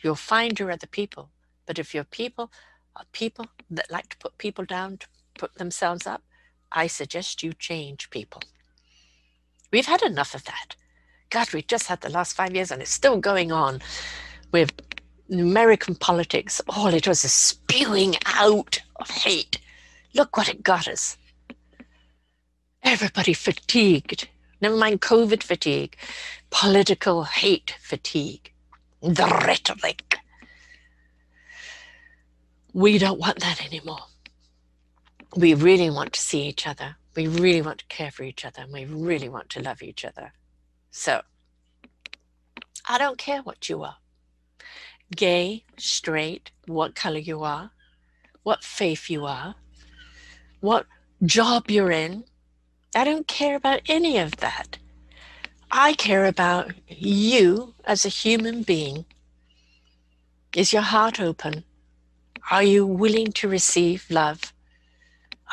You'll 0.01 0.15
find 0.15 0.59
your 0.59 0.71
other 0.71 0.87
people. 0.87 1.29
But 1.67 1.77
if 1.77 1.93
your 1.93 2.03
people 2.03 2.51
are 2.95 3.05
people 3.11 3.45
that 3.69 3.91
like 3.91 4.09
to 4.09 4.17
put 4.17 4.39
people 4.39 4.65
down, 4.65 4.97
to 4.97 5.07
put 5.37 5.53
themselves 5.53 6.07
up, 6.07 6.23
I 6.71 6.87
suggest 6.87 7.43
you 7.43 7.53
change 7.53 8.09
people. 8.09 8.41
We've 9.75 9.85
had 9.85 10.03
enough 10.03 10.33
of 10.33 10.45
that. 10.45 10.77
God, 11.29 11.51
we've 11.51 11.67
just 11.67 11.87
had 11.87 11.99
the 11.99 12.07
last 12.07 12.33
five 12.33 12.55
years 12.55 12.71
and 12.71 12.81
it's 12.81 12.93
still 12.93 13.17
going 13.17 13.51
on 13.51 13.81
with 14.53 14.71
American 15.29 15.95
politics, 15.95 16.61
all 16.69 16.93
it 16.93 17.09
was 17.09 17.19
spewing 17.19 18.15
out 18.25 18.79
of 18.95 19.09
hate. 19.09 19.59
Look 20.13 20.37
what 20.37 20.47
it 20.47 20.63
got 20.63 20.87
us. 20.87 21.17
Everybody 22.83 23.33
fatigued. 23.33 24.29
Never 24.61 24.77
mind 24.77 25.01
COVID 25.01 25.43
fatigue, 25.43 25.97
political 26.51 27.25
hate 27.25 27.75
fatigue, 27.81 28.53
the 29.01 29.27
rhetoric. 29.45 30.19
We 32.71 32.97
don't 32.97 33.19
want 33.19 33.41
that 33.41 33.65
anymore. 33.65 34.05
We 35.35 35.53
really 35.53 35.89
want 35.89 36.13
to 36.13 36.21
see 36.21 36.43
each 36.43 36.65
other. 36.65 36.95
We 37.15 37.27
really 37.27 37.61
want 37.61 37.79
to 37.79 37.85
care 37.87 38.11
for 38.11 38.23
each 38.23 38.45
other. 38.45 38.61
And 38.61 38.73
we 38.73 38.85
really 38.85 39.29
want 39.29 39.49
to 39.51 39.61
love 39.61 39.81
each 39.81 40.03
other. 40.03 40.33
So, 40.91 41.21
I 42.87 42.97
don't 42.97 43.17
care 43.17 43.41
what 43.41 43.69
you 43.69 43.83
are 43.83 43.97
gay, 45.15 45.63
straight, 45.77 46.51
what 46.67 46.95
color 46.95 47.19
you 47.19 47.43
are, 47.43 47.71
what 48.43 48.63
faith 48.63 49.09
you 49.09 49.25
are, 49.25 49.55
what 50.59 50.85
job 51.23 51.69
you're 51.69 51.91
in. 51.91 52.23
I 52.95 53.03
don't 53.03 53.27
care 53.27 53.55
about 53.55 53.81
any 53.87 54.17
of 54.17 54.37
that. 54.37 54.77
I 55.71 55.93
care 55.93 56.25
about 56.25 56.73
you 56.87 57.73
as 57.83 58.05
a 58.05 58.09
human 58.09 58.63
being. 58.63 59.05
Is 60.55 60.71
your 60.71 60.81
heart 60.81 61.19
open? 61.19 61.65
Are 62.49 62.63
you 62.63 62.85
willing 62.85 63.31
to 63.33 63.47
receive 63.47 64.05
love? 64.09 64.53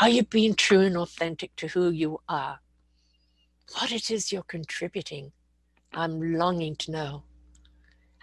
Are 0.00 0.08
you 0.08 0.22
being 0.22 0.54
true 0.54 0.80
and 0.80 0.96
authentic 0.96 1.54
to 1.56 1.68
who 1.68 1.90
you 1.90 2.20
are? 2.28 2.60
What 3.78 3.92
it 3.92 4.10
is 4.10 4.32
you're 4.32 4.42
contributing, 4.42 5.32
I'm 5.92 6.34
longing 6.38 6.76
to 6.76 6.90
know. 6.90 7.22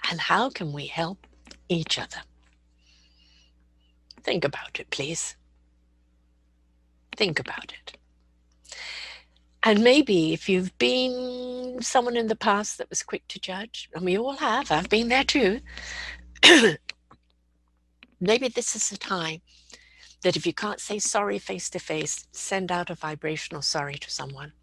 And 0.09 0.19
how 0.19 0.49
can 0.49 0.73
we 0.73 0.87
help 0.87 1.27
each 1.67 1.99
other? 1.99 2.21
Think 4.23 4.43
about 4.43 4.79
it, 4.79 4.89
please. 4.89 5.35
Think 7.15 7.39
about 7.39 7.73
it. 7.73 7.97
And 9.63 9.83
maybe 9.83 10.33
if 10.33 10.47
you've 10.47 10.77
been 10.77 11.79
someone 11.81 12.15
in 12.15 12.27
the 12.27 12.35
past 12.35 12.77
that 12.77 12.89
was 12.89 13.03
quick 13.03 13.27
to 13.27 13.39
judge, 13.39 13.89
and 13.93 14.05
we 14.05 14.17
all 14.17 14.37
have, 14.37 14.71
I've 14.71 14.89
been 14.89 15.09
there 15.09 15.23
too. 15.23 15.59
maybe 18.21 18.47
this 18.47 18.75
is 18.75 18.89
the 18.89 18.97
time 18.97 19.41
that 20.21 20.35
if 20.35 20.45
you 20.45 20.53
can't 20.53 20.79
say 20.79 20.99
sorry 20.99 21.39
face 21.39 21.69
to 21.71 21.79
face, 21.79 22.27
send 22.31 22.71
out 22.71 22.89
a 22.89 22.95
vibrational 22.95 23.61
sorry 23.61 23.95
to 23.95 24.09
someone 24.09 24.53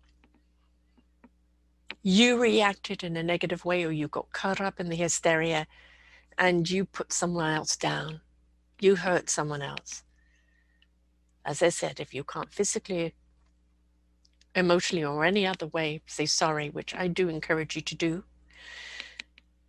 you 2.09 2.41
reacted 2.41 3.03
in 3.03 3.17
a 3.17 3.23
negative 3.25 3.65
way 3.65 3.83
or 3.83 3.91
you 3.91 4.07
got 4.07 4.31
caught 4.31 4.61
up 4.61 4.79
in 4.79 4.89
the 4.89 4.95
hysteria 4.95 5.67
and 6.39 6.71
you 6.71 6.85
put 6.85 7.13
someone 7.13 7.53
else 7.53 7.77
down. 7.77 8.21
You 8.81 8.95
hurt 8.95 9.29
someone 9.29 9.61
else. 9.61 10.05
As 11.45 11.65
I 11.65 11.71
said, 11.71 11.99
if 11.99 12.15
you 12.15 12.23
can't 12.23 12.53
physically, 12.53 13.13
emotionally, 14.55 15.05
or 15.05 15.25
any 15.25 15.49
other 15.49 15.67
way 15.67 16.01
say 16.07 16.27
sorry, 16.27 16.71
which 16.71 16.95
I 16.95 17.09
do 17.09 17.29
encourage 17.29 17.75
you 17.75 17.83
to 17.83 17.97
do, 17.97 18.23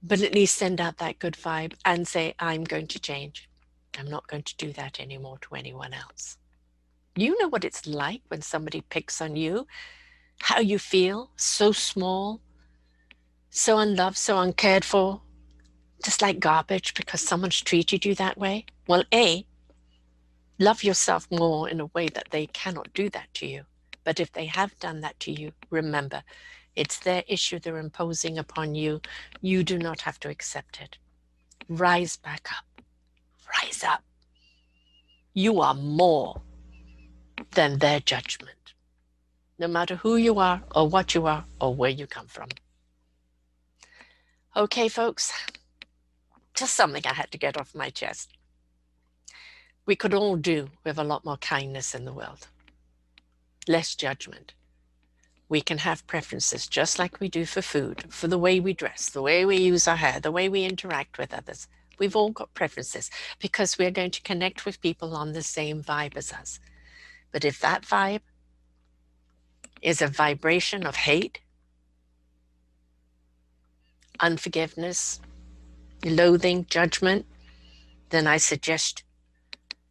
but 0.03 0.21
at 0.21 0.35
least 0.35 0.57
send 0.57 0.79
out 0.79 0.97
that 0.97 1.17
good 1.17 1.33
vibe 1.33 1.73
and 1.85 2.07
say, 2.07 2.35
I'm 2.37 2.65
going 2.65 2.85
to 2.85 2.99
change. 2.99 3.49
I'm 3.97 4.09
not 4.09 4.27
going 4.27 4.43
to 4.43 4.57
do 4.57 4.71
that 4.73 4.99
anymore 4.99 5.37
to 5.41 5.55
anyone 5.55 5.93
else. 5.93 6.37
You 7.15 7.37
know 7.39 7.47
what 7.47 7.65
it's 7.65 7.87
like 7.87 8.21
when 8.27 8.41
somebody 8.41 8.81
picks 8.81 9.21
on 9.21 9.35
you 9.35 9.67
how 10.41 10.59
you 10.59 10.77
feel, 10.79 11.31
so 11.35 11.71
small, 11.71 12.41
so 13.49 13.79
unloved, 13.79 14.17
so 14.17 14.39
uncared 14.39 14.85
for, 14.85 15.21
just 16.03 16.21
like 16.21 16.39
garbage 16.39 16.93
because 16.93 17.21
someone's 17.21 17.59
treated 17.61 18.05
you 18.05 18.15
that 18.15 18.37
way? 18.37 18.65
Well, 18.87 19.03
A, 19.13 19.45
love 20.59 20.83
yourself 20.83 21.27
more 21.31 21.67
in 21.69 21.79
a 21.79 21.87
way 21.87 22.07
that 22.09 22.27
they 22.31 22.47
cannot 22.47 22.93
do 22.93 23.09
that 23.09 23.33
to 23.35 23.47
you. 23.47 23.63
But 24.03 24.19
if 24.19 24.31
they 24.31 24.45
have 24.45 24.77
done 24.79 25.01
that 25.01 25.19
to 25.21 25.31
you, 25.31 25.51
remember, 25.69 26.23
it's 26.75 26.99
their 26.99 27.23
issue 27.27 27.59
they're 27.59 27.77
imposing 27.77 28.37
upon 28.37 28.75
you. 28.75 29.01
You 29.41 29.63
do 29.63 29.77
not 29.77 30.01
have 30.01 30.19
to 30.21 30.29
accept 30.29 30.79
it. 30.79 30.97
Rise 31.67 32.15
back 32.15 32.47
up. 32.55 32.66
Rise 33.47 33.83
up. 33.83 34.03
You 35.33 35.61
are 35.61 35.73
more 35.73 36.41
than 37.51 37.79
their 37.79 37.99
judgment, 37.99 38.73
no 39.59 39.67
matter 39.67 39.95
who 39.97 40.15
you 40.15 40.39
are, 40.39 40.63
or 40.75 40.87
what 40.87 41.13
you 41.13 41.27
are, 41.27 41.45
or 41.61 41.73
where 41.73 41.89
you 41.89 42.07
come 42.07 42.27
from. 42.27 42.49
Okay, 44.55 44.87
folks, 44.87 45.31
just 46.55 46.75
something 46.75 47.03
I 47.05 47.13
had 47.13 47.31
to 47.31 47.37
get 47.37 47.57
off 47.57 47.75
my 47.75 47.89
chest. 47.89 48.33
We 49.85 49.95
could 49.95 50.13
all 50.13 50.35
do 50.35 50.69
with 50.83 50.97
a 50.97 51.03
lot 51.03 51.23
more 51.23 51.37
kindness 51.37 51.93
in 51.93 52.03
the 52.05 52.13
world, 52.13 52.47
less 53.67 53.95
judgment. 53.95 54.53
We 55.47 55.61
can 55.61 55.77
have 55.77 56.07
preferences 56.07 56.67
just 56.67 56.99
like 56.99 57.19
we 57.19 57.29
do 57.29 57.45
for 57.45 57.61
food, 57.61 58.05
for 58.09 58.27
the 58.27 58.37
way 58.37 58.59
we 58.59 58.73
dress, 58.73 59.09
the 59.09 59.21
way 59.21 59.45
we 59.45 59.57
use 59.57 59.87
our 59.87 59.95
hair, 59.95 60.19
the 60.19 60.31
way 60.31 60.49
we 60.49 60.65
interact 60.65 61.17
with 61.17 61.33
others. 61.33 61.67
We've 61.97 62.15
all 62.15 62.29
got 62.29 62.53
preferences 62.53 63.09
because 63.39 63.77
we're 63.77 63.91
going 63.91 64.11
to 64.11 64.21
connect 64.21 64.65
with 64.65 64.81
people 64.81 65.15
on 65.15 65.33
the 65.33 65.41
same 65.41 65.83
vibe 65.83 66.15
as 66.15 66.31
us. 66.31 66.59
But 67.31 67.43
if 67.45 67.59
that 67.59 67.83
vibe 67.83 68.21
is 69.81 70.01
a 70.01 70.07
vibration 70.07 70.85
of 70.85 70.95
hate, 70.95 71.39
unforgiveness, 74.19 75.19
loathing, 76.05 76.65
judgment, 76.69 77.25
then 78.09 78.27
I 78.27 78.37
suggest 78.37 79.03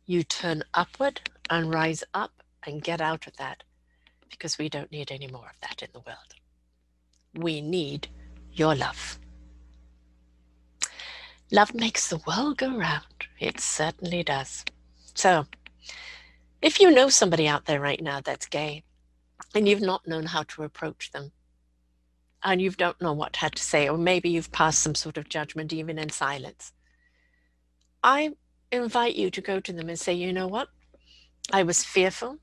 you 0.06 0.22
turn 0.22 0.62
upward 0.74 1.30
and 1.50 1.72
rise 1.72 2.02
up 2.14 2.42
and 2.64 2.82
get 2.82 3.00
out 3.00 3.26
of 3.26 3.36
that 3.36 3.62
because 4.30 4.58
we 4.58 4.68
don't 4.68 4.90
need 4.92 5.10
any 5.10 5.28
more 5.28 5.46
of 5.46 5.60
that 5.60 5.82
in 5.82 5.88
the 5.92 6.00
world. 6.00 6.34
We 7.34 7.60
need 7.60 8.08
your 8.52 8.74
love. 8.74 9.18
Love 11.52 11.74
makes 11.74 12.09
the 12.09 12.20
world 12.26 12.59
go 12.59 12.76
round. 12.76 13.04
It 13.38 13.61
certainly 13.61 14.24
does. 14.24 14.64
So, 15.14 15.46
if 16.61 16.80
you 16.80 16.90
know 16.90 17.09
somebody 17.09 17.46
out 17.46 17.66
there 17.66 17.80
right 17.80 18.02
now 18.02 18.20
that's 18.20 18.46
gay 18.46 18.82
and 19.54 19.68
you've 19.68 19.80
not 19.80 20.09
known 20.09 20.26
how 20.26 20.42
to 20.42 20.64
approach 20.64 21.12
them, 21.12 21.30
and 22.42 22.61
you 22.61 22.70
don't 22.70 23.00
know 23.00 23.12
what 23.12 23.32
to 23.32 23.50
say, 23.62 23.88
or 23.88 23.96
maybe 23.96 24.28
you've 24.28 24.52
passed 24.52 24.80
some 24.80 24.94
sort 24.94 25.16
of 25.16 25.28
judgment 25.28 25.72
even 25.72 25.98
in 25.98 26.11
silence, 26.11 26.72
I 28.02 28.32
invite 28.72 29.16
you 29.16 29.30
to 29.30 29.40
go 29.40 29.61
to 29.61 29.72
them 29.72 29.88
and 29.88 29.98
say, 29.98 30.12
you 30.14 30.32
know 30.32 30.46
what? 30.48 30.68
I 31.52 31.62
was 31.62 31.85
fearful 31.85 32.38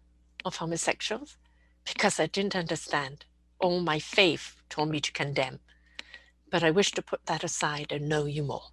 of 0.45 0.57
homosexuals 0.57 1.37
because 1.85 2.19
I 2.19 2.27
didn't 2.27 2.55
understand. 2.55 3.25
All 3.59 3.81
my 3.81 3.99
faith 3.99 4.61
told 4.69 4.89
me 4.89 4.99
to 5.01 5.11
condemn. 5.11 5.59
But 6.49 6.63
I 6.63 6.71
wish 6.71 6.91
to 6.91 7.01
put 7.01 7.25
that 7.25 7.43
aside 7.43 7.91
and 7.91 8.07
know 8.07 8.25
you 8.25 8.43
more. 8.43 8.69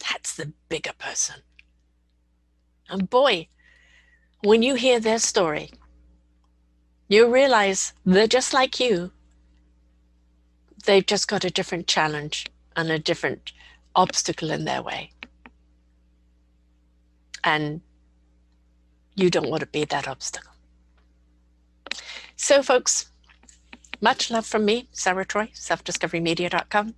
That's 0.00 0.34
the 0.34 0.52
bigger 0.68 0.92
person. 0.98 1.36
And 2.88 3.08
boy, 3.08 3.48
when 4.42 4.62
you 4.62 4.74
hear 4.74 5.00
their 5.00 5.18
story, 5.18 5.70
you 7.08 7.32
realize 7.32 7.92
they're 8.04 8.26
just 8.26 8.52
like 8.52 8.80
you. 8.80 9.12
They've 10.84 11.06
just 11.06 11.28
got 11.28 11.44
a 11.44 11.50
different 11.50 11.86
challenge 11.86 12.46
and 12.76 12.90
a 12.90 12.98
different 12.98 13.52
obstacle 13.94 14.50
in 14.50 14.64
their 14.64 14.82
way. 14.82 15.10
And 17.44 17.80
you 19.14 19.30
don't 19.30 19.50
want 19.50 19.60
to 19.60 19.66
be 19.66 19.84
that 19.84 20.08
obstacle. 20.08 20.52
So, 22.36 22.62
folks, 22.62 23.10
much 24.00 24.30
love 24.30 24.46
from 24.46 24.64
me, 24.64 24.88
Sarah 24.92 25.24
Troy, 25.24 25.50
selfdiscoverymedia.com. 25.54 26.94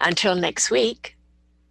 Until 0.00 0.34
next 0.34 0.70
week, 0.70 1.15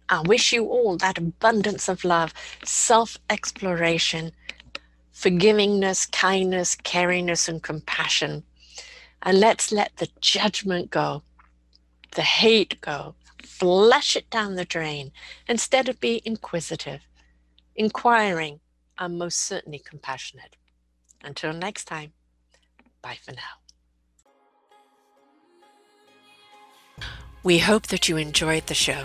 I 0.08 0.20
wish 0.20 0.52
you 0.52 0.66
all 0.66 0.96
that 0.98 1.18
abundance 1.18 1.88
of 1.88 2.04
love, 2.04 2.32
self 2.64 3.18
exploration, 3.28 4.32
forgivingness, 5.12 6.10
kindness, 6.10 6.76
caringness, 6.76 7.48
and 7.48 7.62
compassion. 7.62 8.44
And 9.22 9.40
let's 9.40 9.72
let 9.72 9.96
the 9.96 10.08
judgment 10.20 10.90
go, 10.90 11.22
the 12.14 12.22
hate 12.22 12.80
go, 12.80 13.14
flush 13.42 14.16
it 14.16 14.30
down 14.30 14.54
the 14.54 14.64
drain 14.64 15.10
instead 15.48 15.88
of 15.88 15.98
being 16.00 16.20
inquisitive, 16.24 17.00
inquiring, 17.74 18.60
and 18.98 19.18
most 19.18 19.38
certainly 19.38 19.78
compassionate. 19.78 20.56
Until 21.24 21.52
next 21.52 21.86
time. 21.86 22.12
Bye 23.02 23.18
for 23.24 23.32
now. 23.32 23.56
We 27.42 27.58
hope 27.58 27.88
that 27.88 28.08
you 28.08 28.16
enjoyed 28.16 28.66
the 28.66 28.74
show. 28.74 29.04